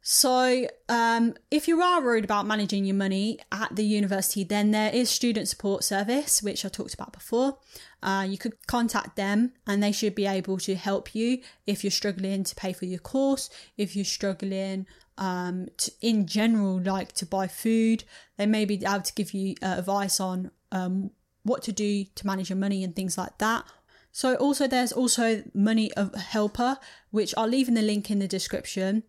So, 0.09 0.67
um, 0.87 1.33
if 1.51 1.67
you 1.67 1.81
are 1.81 2.01
worried 2.01 2.23
about 2.23 2.47
managing 2.47 2.85
your 2.85 2.95
money 2.95 3.39
at 3.51 3.75
the 3.75 3.83
university, 3.83 4.45
then 4.45 4.71
there 4.71 4.89
is 4.93 5.09
student 5.09 5.49
support 5.49 5.83
service, 5.83 6.41
which 6.41 6.63
I 6.63 6.69
talked 6.69 6.93
about 6.93 7.11
before. 7.11 7.57
Uh, 8.01 8.25
you 8.25 8.37
could 8.37 8.53
contact 8.67 9.17
them, 9.17 9.51
and 9.65 9.83
they 9.83 9.91
should 9.91 10.15
be 10.15 10.25
able 10.25 10.59
to 10.59 10.75
help 10.75 11.13
you 11.13 11.39
if 11.65 11.83
you're 11.83 11.91
struggling 11.91 12.45
to 12.45 12.55
pay 12.55 12.71
for 12.71 12.85
your 12.85 12.99
course, 12.99 13.49
if 13.75 13.97
you're 13.97 14.05
struggling 14.05 14.85
um, 15.17 15.67
to, 15.77 15.91
in 16.01 16.25
general, 16.25 16.79
like 16.79 17.11
to 17.13 17.25
buy 17.25 17.47
food. 17.47 18.03
They 18.37 18.45
may 18.45 18.63
be 18.63 18.75
able 18.75 19.01
to 19.01 19.13
give 19.13 19.33
you 19.33 19.55
uh, 19.61 19.75
advice 19.77 20.19
on 20.19 20.51
um, 20.71 21.11
what 21.43 21.63
to 21.63 21.71
do 21.71 22.05
to 22.15 22.27
manage 22.27 22.49
your 22.49 22.57
money 22.57 22.83
and 22.83 22.95
things 22.95 23.17
like 23.17 23.37
that. 23.39 23.65
So, 24.11 24.35
also, 24.35 24.67
there's 24.67 24.91
also 24.91 25.43
Money 25.53 25.91
of 25.93 26.13
Helper, 26.15 26.77
which 27.11 27.33
I'll 27.37 27.47
leave 27.47 27.67
in 27.67 27.75
the 27.75 27.81
link 27.81 28.09
in 28.09 28.19
the 28.19 28.27
description. 28.27 29.03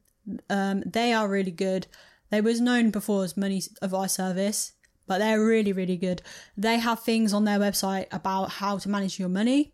Um, 0.51 0.83
they 0.85 1.13
are 1.13 1.29
really 1.29 1.51
good. 1.51 1.87
They 2.31 2.41
was 2.41 2.61
known 2.61 2.91
before 2.91 3.25
as 3.25 3.37
Money 3.37 3.63
of 3.81 3.93
Advice 3.93 4.15
Service, 4.15 4.73
but 5.07 5.19
they're 5.19 5.43
really, 5.43 5.73
really 5.73 5.97
good. 5.97 6.23
They 6.57 6.79
have 6.79 7.01
things 7.01 7.33
on 7.33 7.45
their 7.45 7.59
website 7.59 8.07
about 8.13 8.51
how 8.51 8.77
to 8.79 8.89
manage 8.89 9.19
your 9.19 9.31
money, 9.31 9.73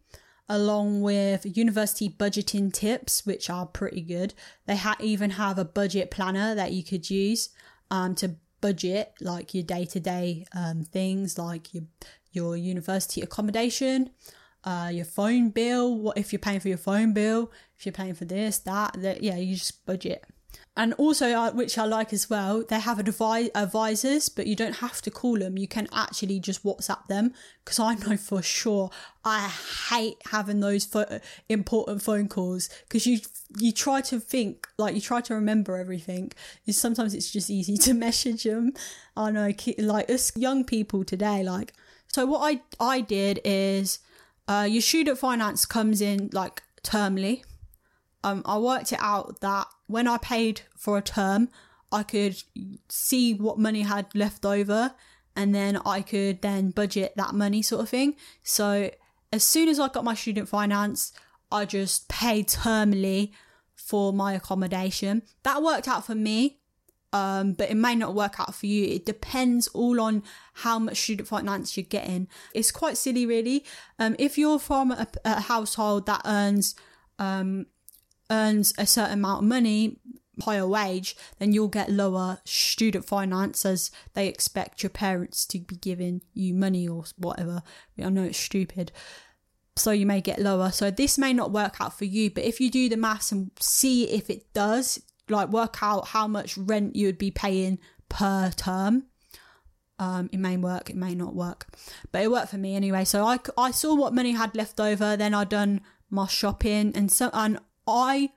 along 0.48 1.02
with 1.02 1.56
university 1.56 2.08
budgeting 2.08 2.72
tips, 2.72 3.26
which 3.26 3.50
are 3.50 3.66
pretty 3.66 4.02
good. 4.02 4.34
They 4.66 4.76
ha- 4.76 4.96
even 5.00 5.30
have 5.30 5.58
a 5.58 5.64
budget 5.64 6.10
planner 6.10 6.54
that 6.54 6.72
you 6.72 6.84
could 6.84 7.10
use 7.10 7.48
um, 7.90 8.14
to 8.16 8.37
budget 8.60 9.12
like 9.20 9.52
your 9.52 9.64
day 9.64 9.84
to 9.84 10.00
day 10.00 10.46
things, 10.92 11.38
like 11.38 11.74
your 11.74 11.84
your 12.32 12.56
university 12.56 13.20
accommodation. 13.20 14.10
Uh, 14.64 14.90
your 14.92 15.05
phone 15.05 15.50
bill, 15.50 15.94
what 15.96 16.16
if 16.16 16.33
you're 16.33 16.40
paying 16.40 16.61
for 16.61 16.68
your 16.68 16.79
phone 16.79 17.12
bill, 17.12 17.53
if 17.77 17.85
you're 17.85 17.92
paying 17.92 18.14
for 18.14 18.24
this, 18.24 18.59
that, 18.59 18.94
that 19.00 19.22
yeah, 19.22 19.37
you 19.37 19.57
just 19.57 19.85
budget 19.85 20.24
and 20.77 20.92
also 20.94 21.31
uh, 21.33 21.53
which 21.53 21.79
I 21.79 21.85
like 21.85 22.12
as 22.12 22.29
well, 22.29 22.64
they 22.68 22.81
have 22.81 22.98
advi- 22.98 23.50
advisors, 23.55 24.29
but 24.29 24.48
you 24.48 24.57
don't 24.57 24.77
have 24.77 25.00
to 25.03 25.11
call 25.11 25.38
them. 25.38 25.57
You 25.57 25.68
can 25.68 25.87
actually 25.92 26.40
just 26.40 26.64
WhatsApp 26.64 27.07
them 27.07 27.33
because 27.64 27.79
I 27.79 27.94
know 27.94 28.16
for 28.16 28.42
sure 28.42 28.90
I 29.24 29.48
hate 29.90 30.16
having 30.31 30.61
those 30.61 30.85
fo- 30.85 31.20
important 31.48 32.03
phone 32.03 32.29
calls 32.29 32.68
because 32.88 33.07
you 33.07 33.20
you 33.57 33.70
try 33.70 34.00
to 34.00 34.18
think 34.18 34.66
like 34.77 34.96
you 34.96 35.00
try 35.00 35.20
to 35.22 35.35
remember 35.35 35.77
everything. 35.77 36.33
Sometimes 36.68 37.14
it's 37.14 37.31
just 37.31 37.50
easy 37.50 37.77
to 37.87 37.94
message 37.94 38.42
them. 38.42 38.72
I 39.16 39.31
know, 39.31 39.53
like 39.79 40.11
us 40.11 40.37
young 40.37 40.64
people 40.64 41.05
today, 41.05 41.44
like 41.44 41.72
so. 42.09 42.27
What 42.27 42.40
I 42.40 42.62
I 42.81 43.00
did 43.00 43.40
is, 43.44 44.00
uh, 44.48 44.66
your 44.68 44.83
student 44.83 45.18
finance 45.18 45.64
comes 45.64 46.00
in 46.00 46.30
like 46.33 46.62
termly 46.83 47.42
um, 48.24 48.42
I 48.46 48.57
worked 48.57 48.90
it 48.92 48.98
out 49.02 49.40
that 49.40 49.66
when 49.87 50.09
I 50.09 50.16
paid 50.16 50.62
for 50.76 50.96
a 50.96 51.02
term, 51.02 51.50
I 51.92 52.02
could 52.02 52.42
see 52.88 53.35
what 53.35 53.59
money 53.59 53.83
had 53.83 54.07
left 54.14 54.46
over 54.46 54.94
and 55.37 55.54
then 55.54 55.76
I 55.85 56.00
could 56.00 56.40
then 56.40 56.70
budget 56.70 57.12
that 57.16 57.35
money 57.35 57.61
sort 57.61 57.83
of 57.83 57.90
thing. 57.90 58.16
So 58.42 58.90
as 59.30 59.44
soon 59.44 59.68
as 59.68 59.78
I 59.78 59.88
got 59.88 60.04
my 60.04 60.14
student 60.14 60.48
finance, 60.48 61.12
I 61.52 61.66
just 61.66 62.09
paid 62.09 62.48
termly 62.48 63.33
for 63.76 64.12
my 64.12 64.33
accommodation. 64.33 65.22
That 65.42 65.62
worked 65.62 65.87
out 65.87 66.07
for 66.07 66.14
me, 66.14 66.61
um, 67.14 67.53
but 67.53 67.70
it 67.70 67.77
may 67.77 67.94
not 67.94 68.12
work 68.12 68.40
out 68.40 68.57
for 68.57 68.66
you. 68.66 68.87
It 68.87 69.07
depends 69.07 69.68
all 69.68 70.00
on 70.00 70.24
how 70.53 70.81
much 70.81 71.00
student 71.00 71.29
finance 71.29 71.77
you're 71.77 71.85
getting. 71.85 72.27
It's 72.53 72.72
quite 72.72 72.96
silly, 72.96 73.24
really. 73.24 73.64
Um, 74.00 74.16
if 74.18 74.37
you're 74.37 74.59
from 74.59 74.90
a, 74.90 75.07
a 75.24 75.42
household 75.42 76.07
that 76.07 76.22
earns 76.24 76.74
um, 77.20 77.66
earns 78.29 78.74
a 78.79 78.85
certain 78.87 79.20
amount 79.20 79.44
of 79.44 79.48
money, 79.48 80.00
higher 80.42 80.66
wage, 80.66 81.16
then 81.38 81.53
you'll 81.53 81.68
get 81.68 81.88
lower 81.88 82.38
student 82.44 83.05
finance 83.05 83.64
as 83.64 83.92
they 84.14 84.27
expect 84.27 84.83
your 84.83 84.90
parents 84.90 85.46
to 85.46 85.61
be 85.61 85.77
giving 85.77 86.20
you 86.33 86.53
money 86.53 86.88
or 86.88 87.05
whatever. 87.16 87.62
I 87.96 88.11
know 88.11 88.24
it's 88.24 88.38
stupid. 88.38 88.90
So 89.77 89.92
you 89.92 90.05
may 90.05 90.20
get 90.20 90.40
lower. 90.40 90.72
So 90.72 90.90
this 90.90 91.16
may 91.16 91.33
not 91.33 91.53
work 91.53 91.81
out 91.81 91.96
for 91.96 92.07
you, 92.07 92.29
but 92.29 92.42
if 92.42 92.61
you 92.61 92.72
do 92.72 92.88
the 92.88 92.96
maths 92.96 93.31
and 93.31 93.53
see 93.61 94.11
if 94.11 94.29
it 94.31 94.53
does, 94.53 95.00
like 95.28 95.48
work 95.48 95.82
out 95.82 96.08
how 96.08 96.26
much 96.26 96.56
rent 96.56 96.96
you 96.96 97.06
would 97.06 97.18
be 97.18 97.30
paying 97.30 97.78
per 98.08 98.50
term, 98.50 99.04
um, 99.98 100.28
it 100.32 100.38
may 100.38 100.56
work, 100.56 100.90
it 100.90 100.96
may 100.96 101.14
not 101.14 101.34
work, 101.34 101.66
but 102.12 102.22
it 102.22 102.30
worked 102.30 102.50
for 102.50 102.58
me 102.58 102.74
anyway. 102.74 103.04
So 103.04 103.24
I, 103.24 103.38
I 103.56 103.70
saw 103.70 103.94
what 103.94 104.14
money 104.14 104.32
had 104.32 104.54
left 104.54 104.80
over, 104.80 105.16
then 105.16 105.34
I 105.34 105.44
done 105.44 105.80
my 106.10 106.26
shopping 106.26 106.92
and 106.94 107.10
so 107.10 107.30
and 107.32 107.58
I, 107.87 108.30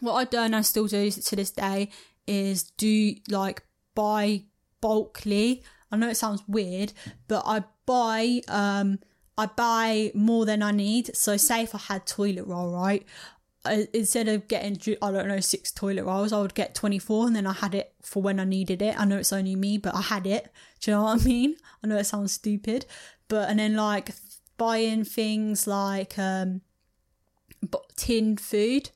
what 0.00 0.14
I 0.14 0.24
do 0.24 0.38
and 0.38 0.54
I 0.54 0.62
still 0.62 0.86
do 0.86 1.10
to 1.10 1.36
this 1.36 1.50
day 1.50 1.90
is 2.26 2.64
do 2.72 3.14
like 3.28 3.64
buy 3.94 4.44
bulkly. 4.80 5.62
I 5.90 5.96
know 5.96 6.08
it 6.08 6.16
sounds 6.16 6.42
weird, 6.46 6.92
but 7.26 7.42
I 7.46 7.64
buy 7.86 8.42
um 8.48 9.00
I 9.36 9.46
buy 9.46 10.10
more 10.14 10.44
than 10.44 10.62
I 10.62 10.72
need. 10.72 11.16
So 11.16 11.36
say 11.36 11.62
if 11.62 11.74
I 11.74 11.78
had 11.78 12.06
toilet 12.06 12.46
roll, 12.46 12.72
right? 12.72 13.06
Instead 13.92 14.28
of 14.28 14.48
getting 14.48 14.78
I 15.02 15.10
don't 15.10 15.28
know 15.28 15.40
six 15.40 15.70
toilet 15.72 16.04
rolls, 16.04 16.32
I 16.32 16.40
would 16.40 16.54
get 16.54 16.74
twenty 16.74 16.98
four, 16.98 17.26
and 17.26 17.34
then 17.34 17.46
I 17.46 17.52
had 17.52 17.74
it 17.74 17.94
for 18.02 18.22
when 18.22 18.40
I 18.40 18.44
needed 18.44 18.82
it. 18.82 18.98
I 18.98 19.04
know 19.04 19.18
it's 19.18 19.32
only 19.32 19.56
me, 19.56 19.78
but 19.78 19.94
I 19.94 20.02
had 20.02 20.26
it. 20.26 20.52
Do 20.80 20.90
you 20.90 20.96
know 20.96 21.04
what 21.04 21.20
I 21.20 21.24
mean? 21.24 21.56
I 21.82 21.86
know 21.86 21.96
it 21.96 22.04
sounds 22.04 22.32
stupid, 22.32 22.86
but 23.28 23.48
and 23.48 23.58
then 23.58 23.76
like 23.76 24.10
buying 24.56 25.04
things 25.04 25.66
like 25.66 26.18
um 26.18 26.62
tin 27.96 28.36
food. 28.36 28.90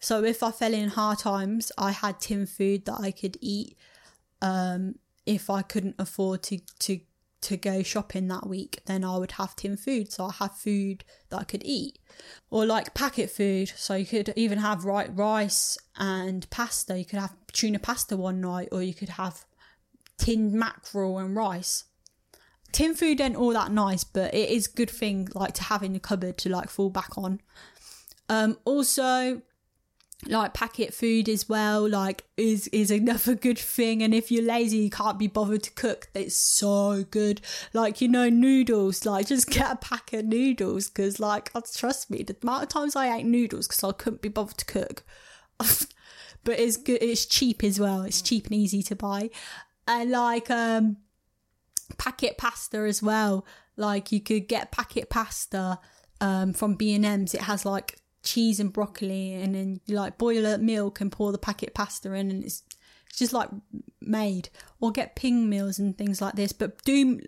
So 0.00 0.22
if 0.22 0.42
I 0.42 0.50
fell 0.50 0.74
in 0.74 0.90
hard 0.90 1.18
times, 1.18 1.72
I 1.76 1.90
had 1.90 2.20
tin 2.20 2.46
food 2.46 2.84
that 2.86 3.00
I 3.00 3.10
could 3.10 3.36
eat. 3.40 3.76
Um, 4.40 4.94
if 5.26 5.50
I 5.50 5.62
couldn't 5.62 5.96
afford 5.98 6.42
to 6.44 6.58
to 6.80 7.00
to 7.40 7.56
go 7.56 7.82
shopping 7.82 8.28
that 8.28 8.48
week, 8.48 8.80
then 8.86 9.04
I 9.04 9.16
would 9.16 9.32
have 9.32 9.54
tin 9.56 9.76
food. 9.76 10.12
So 10.12 10.24
I 10.26 10.32
have 10.32 10.56
food 10.56 11.04
that 11.30 11.38
I 11.38 11.44
could 11.44 11.62
eat, 11.64 11.98
or 12.50 12.66
like 12.66 12.94
packet 12.94 13.30
food. 13.30 13.72
So 13.76 13.94
you 13.94 14.06
could 14.06 14.32
even 14.36 14.58
have 14.58 14.84
right 14.84 15.10
rice 15.14 15.78
and 15.96 16.48
pasta. 16.50 16.98
You 16.98 17.04
could 17.04 17.20
have 17.20 17.34
tuna 17.52 17.78
pasta 17.78 18.16
one 18.16 18.40
night, 18.40 18.68
or 18.72 18.82
you 18.82 18.94
could 18.94 19.10
have 19.10 19.44
tinned 20.18 20.52
mackerel 20.52 21.18
and 21.18 21.34
rice. 21.36 21.84
Tin 22.72 22.94
food 22.94 23.20
ain't 23.20 23.36
all 23.36 23.52
that 23.52 23.72
nice, 23.72 24.04
but 24.04 24.34
it 24.34 24.50
is 24.50 24.66
good 24.66 24.90
thing 24.90 25.28
like 25.34 25.54
to 25.54 25.62
have 25.64 25.82
in 25.82 25.94
the 25.94 26.00
cupboard 26.00 26.36
to 26.38 26.48
like 26.48 26.68
fall 26.68 26.90
back 26.90 27.16
on. 27.16 27.40
Um, 28.28 28.58
also, 28.64 29.40
like 30.26 30.52
packet 30.52 30.92
food 30.92 31.28
as 31.28 31.48
well 31.48 31.88
like 31.88 32.24
is 32.36 32.66
is 32.68 32.90
another 32.90 33.34
good 33.34 33.58
thing. 33.58 34.02
And 34.02 34.12
if 34.12 34.30
you're 34.30 34.42
lazy 34.42 34.78
you 34.78 34.90
can't 34.90 35.18
be 35.18 35.28
bothered 35.28 35.62
to 35.64 35.70
cook. 35.72 36.08
It's 36.14 36.36
so 36.36 37.04
good. 37.10 37.40
Like 37.72 38.00
you 38.00 38.08
know 38.08 38.28
noodles 38.28 39.06
like 39.06 39.28
just 39.28 39.50
get 39.50 39.70
a 39.70 39.76
pack 39.76 40.12
of 40.12 40.24
noodles 40.24 40.88
because 40.88 41.20
like 41.20 41.50
oh, 41.54 41.62
trust 41.74 42.10
me 42.10 42.22
the 42.22 42.36
amount 42.42 42.64
of 42.64 42.68
times 42.68 42.96
i 42.96 43.16
ate 43.16 43.26
noodles 43.26 43.68
because 43.68 43.84
i 43.84 43.92
couldn't 43.92 44.22
be 44.22 44.28
bothered 44.28 44.58
to 44.58 44.64
cook. 44.64 45.04
But 46.44 46.60
it's 46.60 46.76
good 46.76 47.02
it's 47.02 47.26
cheap 47.26 47.62
as 47.64 47.78
well. 47.78 48.02
It's 48.02 48.22
cheap 48.22 48.46
and 48.46 48.54
easy 48.54 48.82
to 48.84 48.96
buy. 48.96 49.30
And 49.86 50.10
like 50.10 50.50
um 50.50 50.96
packet 51.98 52.38
pasta 52.38 52.78
as 52.78 53.02
well. 53.02 53.44
Like 53.76 54.12
you 54.12 54.20
could 54.20 54.48
get 54.48 54.72
packet 54.72 55.10
pasta 55.10 55.78
um 56.20 56.52
from 56.52 56.74
b&m's 56.74 57.32
it 57.34 57.42
has 57.42 57.64
like 57.64 57.96
cheese 58.22 58.60
and 58.60 58.72
broccoli 58.72 59.32
and 59.34 59.54
then 59.54 59.80
you 59.86 59.96
like 59.96 60.18
boil 60.18 60.46
up 60.46 60.60
milk 60.60 61.00
and 61.00 61.12
pour 61.12 61.32
the 61.32 61.38
packet 61.38 61.74
pasta 61.74 62.12
in 62.12 62.30
and 62.30 62.44
it's, 62.44 62.62
it's 63.08 63.18
just 63.18 63.32
like 63.32 63.48
made. 64.00 64.48
Or 64.80 64.90
get 64.90 65.16
ping 65.16 65.48
meals 65.48 65.78
and 65.78 65.96
things 65.96 66.20
like 66.20 66.34
this. 66.34 66.52
But 66.52 66.82
do 66.84 67.20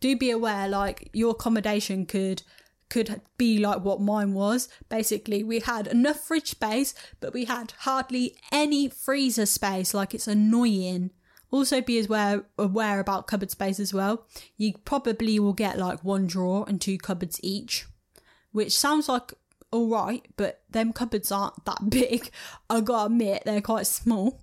do 0.00 0.16
be 0.16 0.30
aware 0.30 0.68
like 0.68 1.10
your 1.12 1.30
accommodation 1.30 2.06
could 2.06 2.42
could 2.88 3.20
be 3.36 3.58
like 3.58 3.84
what 3.84 4.00
mine 4.00 4.32
was. 4.32 4.68
Basically 4.88 5.42
we 5.44 5.60
had 5.60 5.86
enough 5.86 6.20
fridge 6.20 6.50
space 6.50 6.94
but 7.20 7.32
we 7.32 7.44
had 7.44 7.72
hardly 7.80 8.36
any 8.50 8.88
freezer 8.88 9.46
space. 9.46 9.94
Like 9.94 10.14
it's 10.14 10.28
annoying. 10.28 11.10
Also 11.50 11.80
be 11.80 12.00
aware 12.00 12.44
aware 12.58 13.00
about 13.00 13.26
cupboard 13.26 13.50
space 13.50 13.78
as 13.80 13.92
well. 13.92 14.26
You 14.56 14.74
probably 14.84 15.38
will 15.38 15.52
get 15.52 15.78
like 15.78 16.02
one 16.04 16.26
drawer 16.26 16.64
and 16.66 16.80
two 16.80 16.98
cupboards 16.98 17.38
each 17.42 17.86
which 18.52 18.76
sounds 18.76 19.08
like 19.08 19.32
all 19.70 19.88
right, 19.88 20.26
but 20.36 20.62
them 20.70 20.92
cupboards 20.92 21.30
aren't 21.30 21.64
that 21.64 21.78
big. 21.90 22.30
I 22.70 22.80
gotta 22.80 23.06
admit, 23.06 23.42
they're 23.44 23.60
quite 23.60 23.86
small. 23.86 24.42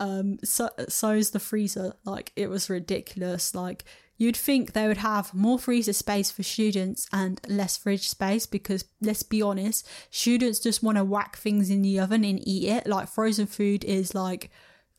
Um, 0.00 0.38
so 0.44 0.70
so 0.88 1.10
is 1.10 1.30
the 1.30 1.40
freezer. 1.40 1.94
Like 2.04 2.32
it 2.36 2.48
was 2.48 2.70
ridiculous. 2.70 3.54
Like 3.54 3.84
you'd 4.16 4.36
think 4.36 4.72
they 4.72 4.86
would 4.86 4.98
have 4.98 5.34
more 5.34 5.58
freezer 5.58 5.92
space 5.92 6.30
for 6.30 6.42
students 6.42 7.06
and 7.12 7.40
less 7.48 7.76
fridge 7.76 8.08
space 8.08 8.46
because 8.46 8.84
let's 9.00 9.22
be 9.22 9.42
honest, 9.42 9.88
students 10.10 10.60
just 10.60 10.82
want 10.82 10.98
to 10.98 11.04
whack 11.04 11.36
things 11.36 11.70
in 11.70 11.82
the 11.82 11.98
oven 11.98 12.24
and 12.24 12.46
eat 12.46 12.68
it. 12.68 12.86
Like 12.86 13.08
frozen 13.08 13.46
food 13.46 13.84
is 13.84 14.14
like 14.14 14.50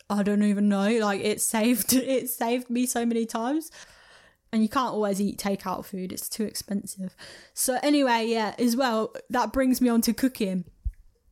I 0.09 0.23
don't 0.23 0.43
even 0.43 0.69
know. 0.69 0.89
Like 0.99 1.21
it 1.21 1.41
saved 1.53 1.93
it 1.93 2.29
saved 2.29 2.69
me 2.69 2.85
so 2.85 3.05
many 3.05 3.25
times 3.25 3.71
and 4.51 4.61
you 4.61 4.69
can't 4.69 4.93
always 4.93 5.21
eat 5.21 5.37
takeout 5.37 5.85
food 5.85 6.11
it's 6.11 6.29
too 6.29 6.43
expensive. 6.43 7.15
So 7.53 7.77
anyway 7.83 8.25
yeah 8.27 8.55
as 8.57 8.75
well 8.75 9.13
that 9.29 9.53
brings 9.53 9.81
me 9.81 9.89
on 9.89 10.01
to 10.01 10.13
cooking. 10.13 10.65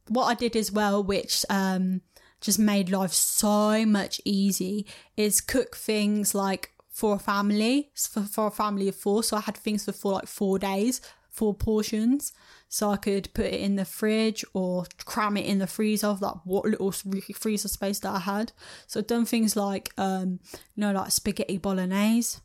What 0.08 0.26
i 0.26 0.34
did 0.34 0.56
as 0.56 0.72
well 0.72 1.04
which 1.04 1.46
um 1.50 2.02
just 2.40 2.60
made 2.60 2.90
life 2.90 3.12
so 3.14 3.86
much 3.86 4.22
easy 4.24 4.86
is 5.16 5.42
cook 5.42 5.76
things 5.76 6.36
like 6.36 6.72
for 6.90 7.16
a 7.16 7.20
family 7.20 7.90
for, 7.96 8.22
for 8.22 8.48
a 8.48 8.52
family 8.52 8.88
of 8.88 8.96
four. 8.96 9.24
So 9.24 9.38
i 9.38 9.42
had 9.42 9.58
things 9.58 9.86
for 9.86 9.92
four 9.92 10.14
like 10.14 10.28
four 10.28 10.60
days 10.60 11.02
four 11.38 11.54
portions. 11.54 12.34
So 12.68 12.90
i 12.90 12.98
could 12.98 13.34
put 13.34 13.46
it 13.46 13.62
in 13.62 13.76
the 13.76 13.86
fridge 13.86 14.44
or 14.54 14.86
cram 15.06 15.38
it 15.38 15.46
in 15.46 15.60
the 15.60 15.68
freezer 15.68 16.08
of 16.08 16.20
that 16.22 16.40
what 16.44 16.66
little 16.66 16.92
freezer 16.92 17.68
space 17.68 18.00
that 18.00 18.14
i 18.14 18.20
had. 18.20 18.52
So 18.88 19.00
i've 19.00 19.08
done 19.08 19.26
things 19.26 19.56
like 19.56 19.94
um 19.98 20.40
you 20.76 20.82
know 20.82 20.92
like 20.92 21.12
spaghetti 21.12 21.58
bolognese 21.58 22.40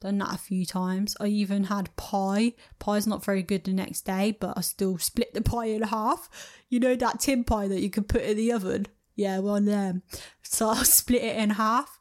done 0.00 0.18
that 0.18 0.34
a 0.34 0.38
few 0.38 0.64
times. 0.64 1.16
I 1.20 1.26
even 1.26 1.64
had 1.64 1.94
pie. 1.96 2.54
Pie's 2.78 3.06
not 3.06 3.24
very 3.24 3.42
good 3.42 3.64
the 3.64 3.72
next 3.72 4.02
day, 4.02 4.36
but 4.38 4.56
I 4.56 4.60
still 4.60 4.98
split 4.98 5.34
the 5.34 5.42
pie 5.42 5.66
in 5.66 5.82
half. 5.82 6.28
You 6.68 6.80
know 6.80 6.94
that 6.96 7.20
tin 7.20 7.44
pie 7.44 7.68
that 7.68 7.80
you 7.80 7.90
can 7.90 8.04
put 8.04 8.22
in 8.22 8.36
the 8.36 8.52
oven? 8.52 8.86
Yeah, 9.16 9.40
one 9.40 9.62
of 9.62 9.66
them. 9.66 10.02
So 10.42 10.68
I 10.70 10.82
split 10.84 11.22
it 11.22 11.36
in 11.36 11.50
half 11.50 12.00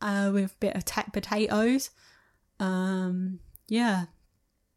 uh, 0.00 0.30
with 0.32 0.52
a 0.52 0.56
bit 0.60 0.76
of 0.76 0.84
t- 0.84 1.02
potatoes. 1.12 1.90
Um, 2.60 3.40
yeah. 3.68 4.06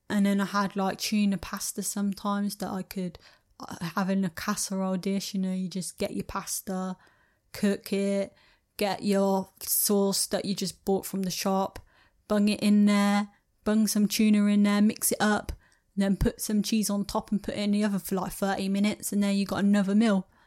And 0.10 0.26
then 0.26 0.42
I 0.42 0.46
had 0.46 0.76
like 0.76 0.98
tuna 0.98 1.38
pasta 1.38 1.84
sometimes 1.84 2.56
that 2.58 2.70
I 2.70 2.82
could 2.84 3.20
uh, 3.60 3.86
have 3.96 4.10
in 4.10 4.26
a 4.26 4.30
casserole 4.30 4.98
dish. 4.98 5.34
You 5.34 5.42
know, 5.42 5.54
you 5.54 5.68
just 5.68 5.98
get 5.98 6.14
your 6.14 6.24
pasta, 6.24 6.96
cook 7.54 7.92
it, 7.94 8.34
get 8.78 9.04
your 9.04 9.50
sauce 9.62 10.28
that 10.28 10.46
you 10.46 10.56
just 10.56 10.84
bought 10.86 11.06
from 11.06 11.24
the 11.24 11.32
shop 11.32 11.80
bung 12.28 12.50
it 12.50 12.60
in 12.62 12.86
there, 12.86 13.30
bung 13.64 13.88
some 13.88 14.08
tuna 14.08 14.46
in 14.46 14.64
there, 14.64 14.82
mix 14.82 15.12
it 15.12 15.18
up, 15.20 15.52
then 15.96 16.18
put 16.18 16.42
some 16.42 16.62
cheese 16.62 16.90
on 16.90 17.06
top 17.06 17.32
and 17.32 17.42
put 17.42 17.56
it 17.56 17.60
in 17.60 17.72
the 17.72 17.84
oven 17.84 18.00
for 18.00 18.16
like 18.16 18.32
30 18.32 18.70
minutes, 18.70 19.12
and 19.12 19.24
then 19.24 19.36
you 19.36 19.46
got 19.46 19.64
another 19.64 19.96
meal. 19.96 20.28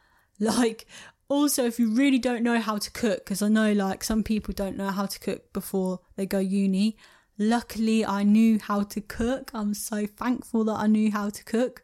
Like, 0.41 0.87
also, 1.27 1.65
if 1.65 1.79
you 1.79 1.89
really 1.89 2.17
don't 2.17 2.43
know 2.43 2.61
how 2.61 2.77
to 2.77 2.91
cook, 2.91 3.25
because 3.25 3.41
I 3.41 3.49
know 3.49 3.73
like 3.73 4.05
some 4.05 4.23
people 4.23 4.53
don't 4.53 4.77
know 4.77 4.89
how 4.89 5.05
to 5.05 5.19
cook 5.19 5.51
before 5.51 5.99
they 6.15 6.25
go 6.25 6.39
uni. 6.39 6.95
Luckily, 7.37 8.05
I 8.05 8.23
knew 8.23 8.57
how 8.57 8.83
to 8.83 9.01
cook. 9.01 9.51
I'm 9.53 9.73
so 9.73 10.07
thankful 10.07 10.63
that 10.63 10.79
I 10.79 10.87
knew 10.87 11.11
how 11.11 11.29
to 11.29 11.43
cook. 11.43 11.83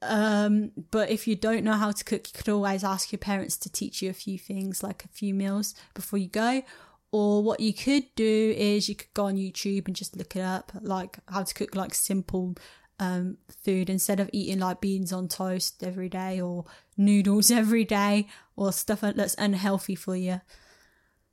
Um, 0.00 0.72
but 0.90 1.10
if 1.10 1.28
you 1.28 1.36
don't 1.36 1.64
know 1.64 1.74
how 1.74 1.92
to 1.92 2.04
cook, 2.04 2.28
you 2.28 2.32
could 2.34 2.48
always 2.48 2.82
ask 2.82 3.12
your 3.12 3.18
parents 3.18 3.56
to 3.58 3.70
teach 3.70 4.00
you 4.00 4.10
a 4.10 4.14
few 4.14 4.38
things, 4.38 4.82
like 4.82 5.04
a 5.04 5.08
few 5.08 5.34
meals 5.34 5.74
before 5.94 6.18
you 6.18 6.28
go, 6.28 6.62
or 7.12 7.42
what 7.42 7.60
you 7.60 7.74
could 7.74 8.04
do 8.16 8.54
is 8.56 8.88
you 8.88 8.94
could 8.94 9.12
go 9.12 9.26
on 9.26 9.36
YouTube 9.36 9.86
and 9.86 9.94
just 9.94 10.16
look 10.16 10.34
it 10.34 10.40
up, 10.40 10.72
like 10.80 11.18
how 11.28 11.42
to 11.42 11.54
cook 11.54 11.76
like 11.76 11.94
simple 11.94 12.54
um, 12.98 13.36
food 13.62 13.90
instead 13.90 14.18
of 14.18 14.30
eating 14.32 14.60
like 14.60 14.80
beans 14.80 15.12
on 15.12 15.28
toast 15.28 15.84
every 15.84 16.08
day 16.08 16.40
or 16.40 16.64
noodles 16.96 17.50
every 17.62 17.84
day 17.84 18.28
or 18.56 18.72
stuff 18.72 19.02
that's 19.02 19.34
unhealthy 19.34 19.94
for 19.94 20.16
you. 20.16 20.40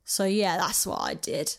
So 0.04 0.24
yeah, 0.24 0.58
that's 0.58 0.86
what 0.86 1.00
I 1.00 1.14
did. 1.14 1.56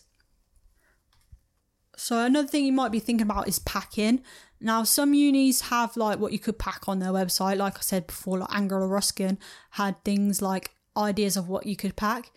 So 1.96 2.24
another 2.24 2.48
thing 2.48 2.64
you 2.64 2.72
might 2.72 2.92
be 2.92 3.00
thinking 3.00 3.26
about 3.26 3.48
is 3.48 3.58
packing. 3.58 4.22
Now 4.60 4.84
some 4.84 5.14
unis 5.14 5.62
have 5.62 5.96
like 5.96 6.20
what 6.20 6.32
you 6.32 6.38
could 6.38 6.58
pack 6.58 6.88
on 6.88 7.00
their 7.00 7.10
website. 7.10 7.56
Like 7.56 7.76
I 7.76 7.80
said 7.80 8.06
before, 8.06 8.38
like 8.38 8.54
Anglia 8.54 8.86
Ruskin 8.86 9.38
had 9.70 10.02
things 10.04 10.40
like 10.40 10.70
ideas 10.96 11.36
of 11.36 11.48
what 11.48 11.66
you 11.66 11.74
could 11.74 11.96
pack. 11.96 12.30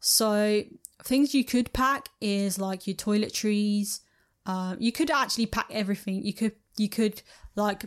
So 0.00 0.62
things 1.02 1.34
you 1.34 1.44
could 1.44 1.72
pack 1.72 2.08
is 2.20 2.58
like 2.58 2.86
your 2.86 2.96
toiletries. 2.96 4.00
Uh, 4.46 4.76
you 4.78 4.92
could 4.92 5.10
actually 5.10 5.46
pack 5.46 5.66
everything. 5.70 6.22
You 6.22 6.32
could 6.32 6.52
you 6.76 6.88
could 6.88 7.22
like 7.54 7.84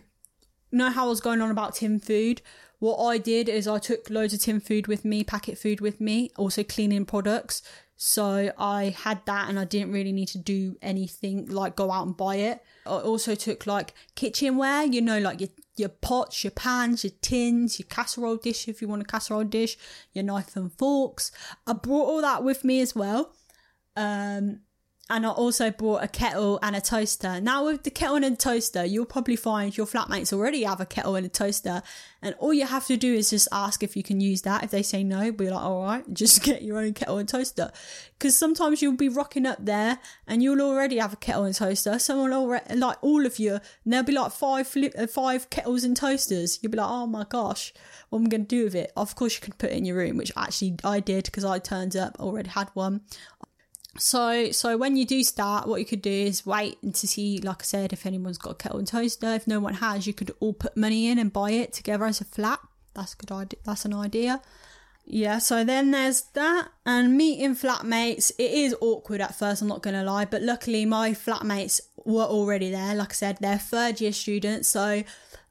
know 0.72 0.90
how 0.90 1.06
I 1.06 1.10
was 1.10 1.22
going 1.22 1.42
on 1.42 1.52
about 1.52 1.76
tin 1.76 2.00
food. 2.00 2.42
What 2.80 2.98
I 2.98 3.18
did 3.20 3.48
is 3.48 3.68
I 3.68 3.78
took 3.78 4.10
loads 4.10 4.34
of 4.34 4.42
tin 4.42 4.60
food 4.60 4.88
with 4.88 5.06
me, 5.06 5.24
packet 5.24 5.58
food 5.58 5.82
with 5.82 6.02
me, 6.02 6.32
also 6.38 6.64
cleaning 6.64 7.06
products. 7.06 7.62
So 7.96 8.52
I 8.58 8.96
had 8.98 9.24
that 9.28 9.48
and 9.50 9.60
I 9.60 9.66
didn't 9.66 9.92
really 9.92 10.12
need 10.12 10.30
to 10.30 10.40
do 10.40 10.76
anything 10.82 11.46
like 11.46 11.76
go 11.76 11.92
out 11.92 12.08
and 12.08 12.18
buy 12.18 12.38
it. 12.38 12.64
I 12.88 12.90
also 12.90 13.36
took 13.36 13.68
like 13.68 13.94
kitchenware, 14.16 14.86
you 14.86 15.02
know, 15.02 15.20
like 15.20 15.40
your 15.40 15.50
your 15.76 15.90
pots, 15.90 16.44
your 16.44 16.52
pans, 16.52 17.04
your 17.04 17.14
tins, 17.22 17.80
your 17.80 17.88
casserole 17.88 18.38
dish 18.38 18.68
if 18.68 18.82
you 18.82 18.88
want 18.88 19.02
a 19.02 19.06
casserole 19.06 19.44
dish, 19.44 19.78
your 20.14 20.24
knife 20.24 20.56
and 20.56 20.72
forks. 20.78 21.32
I 21.66 21.74
brought 21.74 22.06
all 22.06 22.22
that 22.22 22.44
with 22.44 22.64
me 22.64 22.82
as 22.82 22.96
well. 22.96 23.34
Um, 23.96 24.62
and 25.12 25.26
I 25.26 25.30
also 25.30 25.72
bought 25.72 26.04
a 26.04 26.08
kettle 26.08 26.58
and 26.64 26.74
a 26.74 26.80
toaster. 26.80 27.42
Now, 27.42 27.66
with 27.66 27.84
the 27.84 27.92
kettle 27.92 28.16
and 28.16 28.40
toaster, 28.40 28.86
you'll 28.86 29.06
probably 29.06 29.36
find 29.36 29.76
your 29.76 29.86
flatmates 29.86 30.32
already 30.32 30.64
have 30.64 30.80
a 30.80 30.86
kettle 30.86 31.16
and 31.16 31.26
a 31.26 31.30
toaster, 31.30 31.84
and 32.22 32.34
all 32.40 32.54
you 32.54 32.66
have 32.66 32.86
to 32.88 32.96
do 32.96 33.14
is 33.14 33.30
just 33.30 33.50
ask 33.52 33.84
if 33.84 33.98
you 33.98 34.04
can 34.04 34.22
use 34.22 34.44
that. 34.44 34.64
If 34.64 34.72
they 34.72 34.82
say 34.82 35.04
no, 35.04 35.34
be 35.34 35.50
like, 35.50 35.62
all 35.62 35.84
right, 35.84 36.06
just 36.14 36.44
get 36.44 36.62
your 36.62 36.80
own 36.80 36.94
kettle 36.94 37.18
and 37.18 37.28
toaster. 37.28 37.72
Because 38.18 38.38
sometimes 38.38 38.82
you'll 38.82 38.96
be 38.96 39.10
rocking 39.10 39.46
up 39.46 39.58
there 39.60 40.00
and 40.28 40.42
you'll 40.42 40.62
already 40.62 41.00
have 41.00 41.12
a 41.12 41.18
kettle 41.18 41.44
and 41.44 41.56
toaster. 41.56 42.00
Someone 42.00 42.32
already, 42.32 42.76
like 42.76 42.98
all 43.02 43.26
of 43.26 43.38
you, 43.38 43.56
and 43.56 43.62
there'll 43.94 44.06
be 44.06 44.14
like 44.14 44.32
five 44.32 44.74
uh, 44.98 45.08
five 45.08 45.50
kettles 45.50 45.84
and 45.84 45.98
toasters. 45.98 46.60
You'll 46.62 46.72
be 46.72 46.78
like, 46.78 46.90
oh 46.90 47.06
my 47.06 47.26
gosh, 47.28 47.74
what 48.10 48.20
am 48.20 48.28
I 48.28 48.30
going 48.30 48.46
to 48.46 48.56
do 48.56 48.64
with 48.64 48.76
it? 48.76 48.94
Of 48.96 49.16
course, 49.16 49.36
you 49.36 49.42
can 49.42 49.54
put 49.54 49.72
it 49.72 49.78
in 49.78 49.84
your 49.84 49.98
room, 49.98 50.16
which 50.16 50.32
actually 50.38 50.78
I 50.86 51.02
did 51.02 51.26
because 51.26 51.44
I 51.44 51.60
turned 51.60 51.98
up, 51.98 52.18
already 52.18 52.50
had 52.50 52.70
one. 52.76 53.02
So, 53.98 54.52
so 54.52 54.78
when 54.78 54.96
you 54.96 55.06
do 55.06 55.24
start, 55.24 55.68
what 55.68 55.80
you 55.80 55.86
could 55.86 56.02
do 56.02 56.10
is 56.10 56.46
wait 56.46 56.78
and 56.82 56.96
to 56.96 57.08
see, 57.08 57.40
like 57.40 57.62
I 57.62 57.66
said, 57.66 57.92
if 57.92 58.06
anyone's 58.06 58.38
got 58.38 58.52
a 58.52 58.56
kettle 58.56 58.80
and 58.80 58.88
toaster. 58.88 59.34
If 59.34 59.48
no 59.48 59.60
one 59.60 59.76
has, 59.76 60.08
you 60.08 60.14
could 60.14 60.32
all 60.40 60.54
put 60.54 60.78
money 60.78 61.10
in 61.10 61.20
and 61.20 61.32
buy 61.32 61.52
it 61.52 61.74
together 61.74 62.06
as 62.06 62.22
a 62.22 62.26
flat. 62.26 62.60
That's 62.94 63.14
a 63.14 63.18
good 63.18 63.32
idea. 63.32 63.60
That's 63.66 63.86
an 63.86 63.94
idea. 63.94 64.42
Yeah, 65.06 65.40
so 65.40 65.64
then 65.64 65.92
there's 65.92 66.22
that, 66.34 66.70
and 66.86 67.18
meeting 67.18 67.56
flatmates. 67.56 68.32
It 68.38 68.52
is 68.52 68.76
awkward 68.80 69.20
at 69.20 69.36
first, 69.36 69.62
I'm 69.62 69.68
not 69.68 69.82
gonna 69.82 70.04
lie, 70.04 70.26
but 70.26 70.42
luckily 70.42 70.86
my 70.86 71.12
flatmates 71.12 71.82
were 72.06 72.24
already 72.24 72.70
there. 72.70 72.96
Like 72.96 73.12
I 73.12 73.14
said, 73.14 73.38
they're 73.42 73.58
third 73.58 74.00
year 74.00 74.14
students, 74.14 74.70
so 74.70 75.04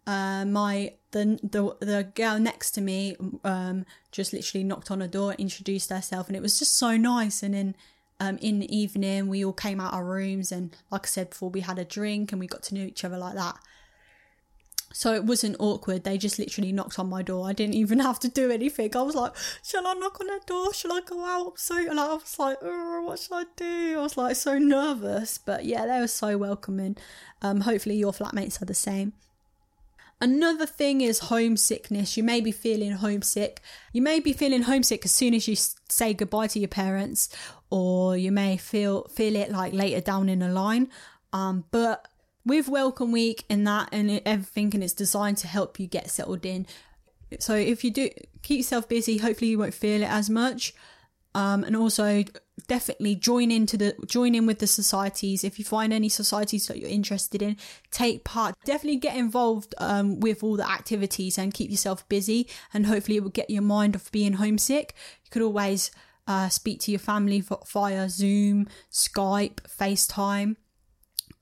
uh, 0.07 0.45
my 0.45 0.95
the 1.11 1.39
the 1.43 1.77
the 1.85 2.05
girl 2.15 2.39
next 2.39 2.71
to 2.73 2.81
me 2.81 3.17
um 3.45 3.85
just 4.13 4.33
literally 4.33 4.65
knocked 4.65 4.91
on 4.91 5.03
a 5.03 5.09
door, 5.09 5.35
introduced 5.35 5.91
herself, 5.91 6.29
and 6.29 6.37
it 6.37 6.43
was 6.43 6.59
just 6.59 6.77
so 6.77 6.97
nice. 6.97 7.43
And 7.43 7.55
then 7.55 7.75
um, 8.21 8.39
in 8.43 8.59
the 8.59 8.77
evening, 8.77 9.29
we 9.29 9.45
all 9.45 9.53
came 9.53 9.81
out 9.81 9.95
our 9.95 10.05
rooms, 10.05 10.53
and 10.53 10.77
like 10.91 11.07
I 11.07 11.09
said 11.09 11.31
before, 11.31 11.51
we 11.51 11.61
had 11.61 11.79
a 11.79 11.85
drink 11.85 12.33
and 12.33 12.41
we 12.41 12.47
got 12.47 12.63
to 12.65 12.75
know 12.75 12.83
each 12.83 13.05
other 13.05 13.19
like 13.19 13.35
that. 13.35 13.57
So 14.93 15.15
it 15.15 15.25
wasn't 15.25 15.57
awkward. 15.61 16.05
They 16.05 16.19
just 16.19 16.39
literally 16.39 16.73
knocked 16.73 16.99
on 16.99 17.09
my 17.09 17.23
door. 17.23 17.49
I 17.49 17.53
didn't 17.53 17.77
even 17.77 17.99
have 18.01 18.19
to 18.21 18.29
do 18.29 18.51
anything. 18.51 18.95
I 18.95 19.03
was 19.03 19.15
like, 19.15 19.33
shall 19.65 19.87
I 19.87 19.95
knock 19.95 20.21
on 20.21 20.27
their 20.27 20.41
door? 20.47 20.75
Shall 20.75 20.93
I 20.93 21.01
go 21.01 21.25
out? 21.25 21.59
So 21.59 21.77
and 21.77 21.99
I 21.99 22.15
was 22.15 22.39
like, 22.39 22.59
oh, 22.61 23.05
what 23.07 23.19
should 23.19 23.35
I 23.35 23.45
do? 23.57 23.99
I 23.99 24.03
was 24.03 24.17
like 24.17 24.37
so 24.37 24.59
nervous. 24.59 25.39
But 25.39 25.65
yeah, 25.65 25.87
they 25.87 26.01
were 26.01 26.09
so 26.09 26.37
welcoming. 26.37 26.97
Um, 27.41 27.61
hopefully 27.63 27.97
your 27.97 28.13
flatmates 28.13 28.61
are 28.61 28.67
the 28.67 28.75
same. 28.75 29.13
Another 30.23 30.67
thing 30.67 31.01
is 31.01 31.19
homesickness. 31.19 32.17
You 32.17 32.23
may 32.23 32.43
be 32.43 32.53
feeling 32.53 32.93
homesick. 32.93 33.61
You 33.93 34.03
may 34.03 34.21
be 34.21 34.35
feeling 34.35 34.63
homesick 34.63 35.05
as 35.05 35.13
soon 35.13 35.33
as 35.33 35.49
you 35.49 35.57
say 35.89 36.13
goodbye 36.13 36.49
to 36.49 36.59
your 36.59 36.69
parents, 36.69 37.31
or 37.71 38.17
you 38.17 38.31
may 38.31 38.59
feel 38.59 39.05
feel 39.05 39.35
it 39.35 39.51
like 39.51 39.73
later 39.73 40.03
down 40.03 40.29
in 40.29 40.41
the 40.41 40.49
line. 40.49 40.89
Um, 41.33 41.65
but 41.71 42.07
with 42.45 42.69
Welcome 42.69 43.13
Week 43.13 43.45
and 43.49 43.67
that 43.67 43.89
and 43.93 44.21
everything, 44.27 44.75
and 44.75 44.85
it's 44.85 44.93
designed 44.93 45.39
to 45.39 45.47
help 45.47 45.81
you 45.81 45.87
get 45.87 46.11
settled 46.11 46.45
in. 46.45 46.67
So 47.39 47.55
if 47.55 47.83
you 47.83 47.91
do 47.91 48.11
keep 48.43 48.59
yourself 48.59 48.89
busy, 48.89 49.19
hopefully 49.19 49.51
you 49.51 49.59
won't 49.59 49.75
feel 49.75 50.03
it 50.03 50.11
as 50.11 50.29
much. 50.29 50.75
Um, 51.33 51.63
and 51.63 51.77
also 51.77 52.25
definitely 52.67 53.15
join 53.15 53.51
into 53.51 53.77
the 53.77 53.95
join 54.07 54.35
in 54.35 54.47
with 54.47 54.59
the 54.59 54.67
societies. 54.67 55.45
If 55.45 55.59
you 55.59 55.65
find 55.65 55.93
any 55.93 56.09
societies 56.09 56.67
that 56.67 56.79
you're 56.79 56.91
interested 56.91 57.41
in 57.43 57.57
take 57.91 58.25
part. 58.25 58.55
Definitely 58.65 58.99
get 58.99 59.17
involved 59.17 59.75
um, 59.79 60.21
with 60.21 60.43
all 60.43 60.57
the 60.57 60.69
activities 60.69 61.39
and 61.39 61.55
keep 61.55 61.71
yourself 61.71 62.09
busy. 62.09 62.49
And 62.75 62.87
hopefully 62.87 63.17
it 63.17 63.23
will 63.23 63.31
get 63.31 63.51
your 63.51 63.63
mind 63.63 63.97
off 63.97 64.11
being 64.11 64.35
homesick. 64.35 64.95
You 65.25 65.31
could 65.31 65.43
always 65.43 65.91
uh, 66.27 66.49
speak 66.49 66.81
to 66.81 66.91
your 66.93 67.01
family 67.01 67.43
via 67.73 68.09
zoom 68.09 68.69
skype 68.91 69.61
facetime. 69.63 70.57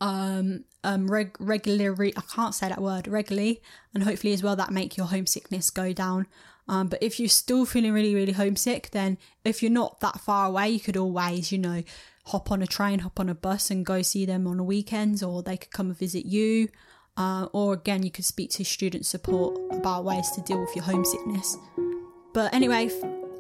Um, 0.01 0.65
um 0.85 1.11
reg- 1.11 1.37
regularly 1.41 2.13
i 2.17 2.23
can't 2.35 2.55
say 2.55 2.69
that 2.69 2.81
word 2.81 3.09
regularly 3.09 3.61
and 3.95 4.05
hopefully 4.05 4.33
as 4.33 4.43
well 4.43 4.57
that 4.57 4.71
make 4.71 4.97
your 4.97 5.07
homesickness 5.07 5.71
go 5.71 5.93
down 5.93 6.27
um, 6.69 6.89
but 6.89 7.03
if 7.03 7.19
you're 7.19 7.29
still 7.29 7.65
feeling 7.65 7.93
really, 7.93 8.15
really 8.15 8.33
homesick, 8.33 8.91
then 8.91 9.17
if 9.45 9.63
you're 9.63 9.73
not 9.73 10.01
that 10.01 10.21
far 10.21 10.47
away, 10.47 10.69
you 10.69 10.81
could 10.81 10.97
always, 10.97 11.51
you 11.51 11.59
know, 11.59 11.83
hop 12.27 12.51
on 12.53 12.61
a 12.61 12.67
train, 12.67 12.99
hop 12.99 13.19
on 13.19 13.31
a 13.31 13.35
bus 13.35 13.71
and 13.71 13.87
go 13.87 14.03
see 14.03 14.27
them 14.27 14.47
on 14.47 14.59
the 14.59 14.63
weekends, 14.63 15.23
or 15.23 15.43
they 15.43 15.57
could 15.57 15.71
come 15.71 15.87
and 15.87 15.99
visit 15.99 16.27
you. 16.27 16.69
Uh, 17.17 17.47
or 17.53 17.73
again, 17.73 18.03
you 18.03 18.11
could 18.11 18.27
speak 18.27 18.51
to 18.51 18.65
student 18.65 19.07
support 19.07 19.59
about 19.73 20.05
ways 20.05 20.31
to 20.33 20.43
deal 20.43 20.61
with 20.61 20.77
your 20.77 20.85
homesickness. 20.85 21.57
But 22.35 22.53
anyway, 22.53 22.91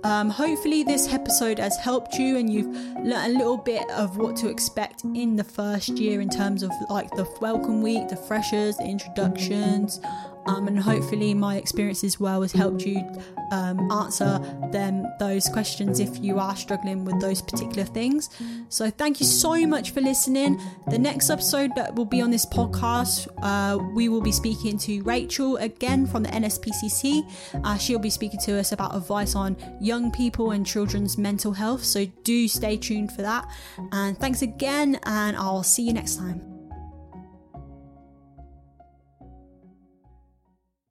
um, 0.04 0.30
hopefully, 0.30 0.84
this 0.84 1.12
episode 1.12 1.58
has 1.58 1.76
helped 1.76 2.14
you 2.14 2.36
and 2.36 2.52
you've 2.52 2.68
learned 3.04 3.34
a 3.34 3.38
little 3.38 3.56
bit 3.56 3.88
of 3.90 4.16
what 4.16 4.36
to 4.36 4.48
expect 4.48 5.04
in 5.04 5.36
the 5.36 5.44
first 5.44 5.90
year 5.90 6.20
in 6.20 6.28
terms 6.28 6.62
of 6.62 6.70
like 6.88 7.10
the 7.16 7.26
welcome 7.40 7.82
week, 7.82 8.08
the 8.08 8.16
freshers, 8.16 8.76
the 8.76 8.84
introductions, 8.84 10.00
um, 10.48 10.66
and 10.66 10.78
hopefully 10.78 11.34
my 11.34 11.56
experience 11.56 12.02
as 12.02 12.18
well 12.18 12.42
has 12.42 12.52
helped 12.52 12.82
you 12.82 13.04
um, 13.52 13.90
answer 13.90 14.38
them 14.72 15.06
those 15.18 15.48
questions 15.48 16.00
if 16.00 16.18
you 16.22 16.38
are 16.38 16.56
struggling 16.56 17.04
with 17.04 17.20
those 17.20 17.42
particular 17.42 17.84
things. 17.84 18.30
So 18.68 18.90
thank 18.90 19.20
you 19.20 19.26
so 19.26 19.66
much 19.66 19.90
for 19.90 20.00
listening. 20.00 20.60
The 20.88 20.98
next 20.98 21.30
episode 21.30 21.72
that 21.76 21.94
will 21.94 22.04
be 22.04 22.20
on 22.20 22.30
this 22.30 22.46
podcast, 22.46 23.28
uh, 23.42 23.78
we 23.94 24.08
will 24.08 24.22
be 24.22 24.32
speaking 24.32 24.78
to 24.78 25.02
Rachel 25.02 25.56
again 25.58 26.06
from 26.06 26.22
the 26.22 26.30
NSPCC. 26.30 27.30
Uh, 27.64 27.76
she'll 27.76 27.98
be 27.98 28.10
speaking 28.10 28.40
to 28.40 28.58
us 28.58 28.72
about 28.72 28.94
advice 28.94 29.34
on 29.34 29.56
young 29.80 30.10
people 30.10 30.52
and 30.52 30.66
children's 30.66 31.18
mental 31.18 31.52
health. 31.52 31.84
So 31.84 32.06
do 32.24 32.48
stay 32.48 32.76
tuned 32.76 33.12
for 33.12 33.22
that. 33.22 33.46
And 33.92 34.18
thanks 34.18 34.42
again, 34.42 34.98
and 35.04 35.36
I'll 35.36 35.62
see 35.62 35.82
you 35.82 35.92
next 35.92 36.16
time. 36.16 36.47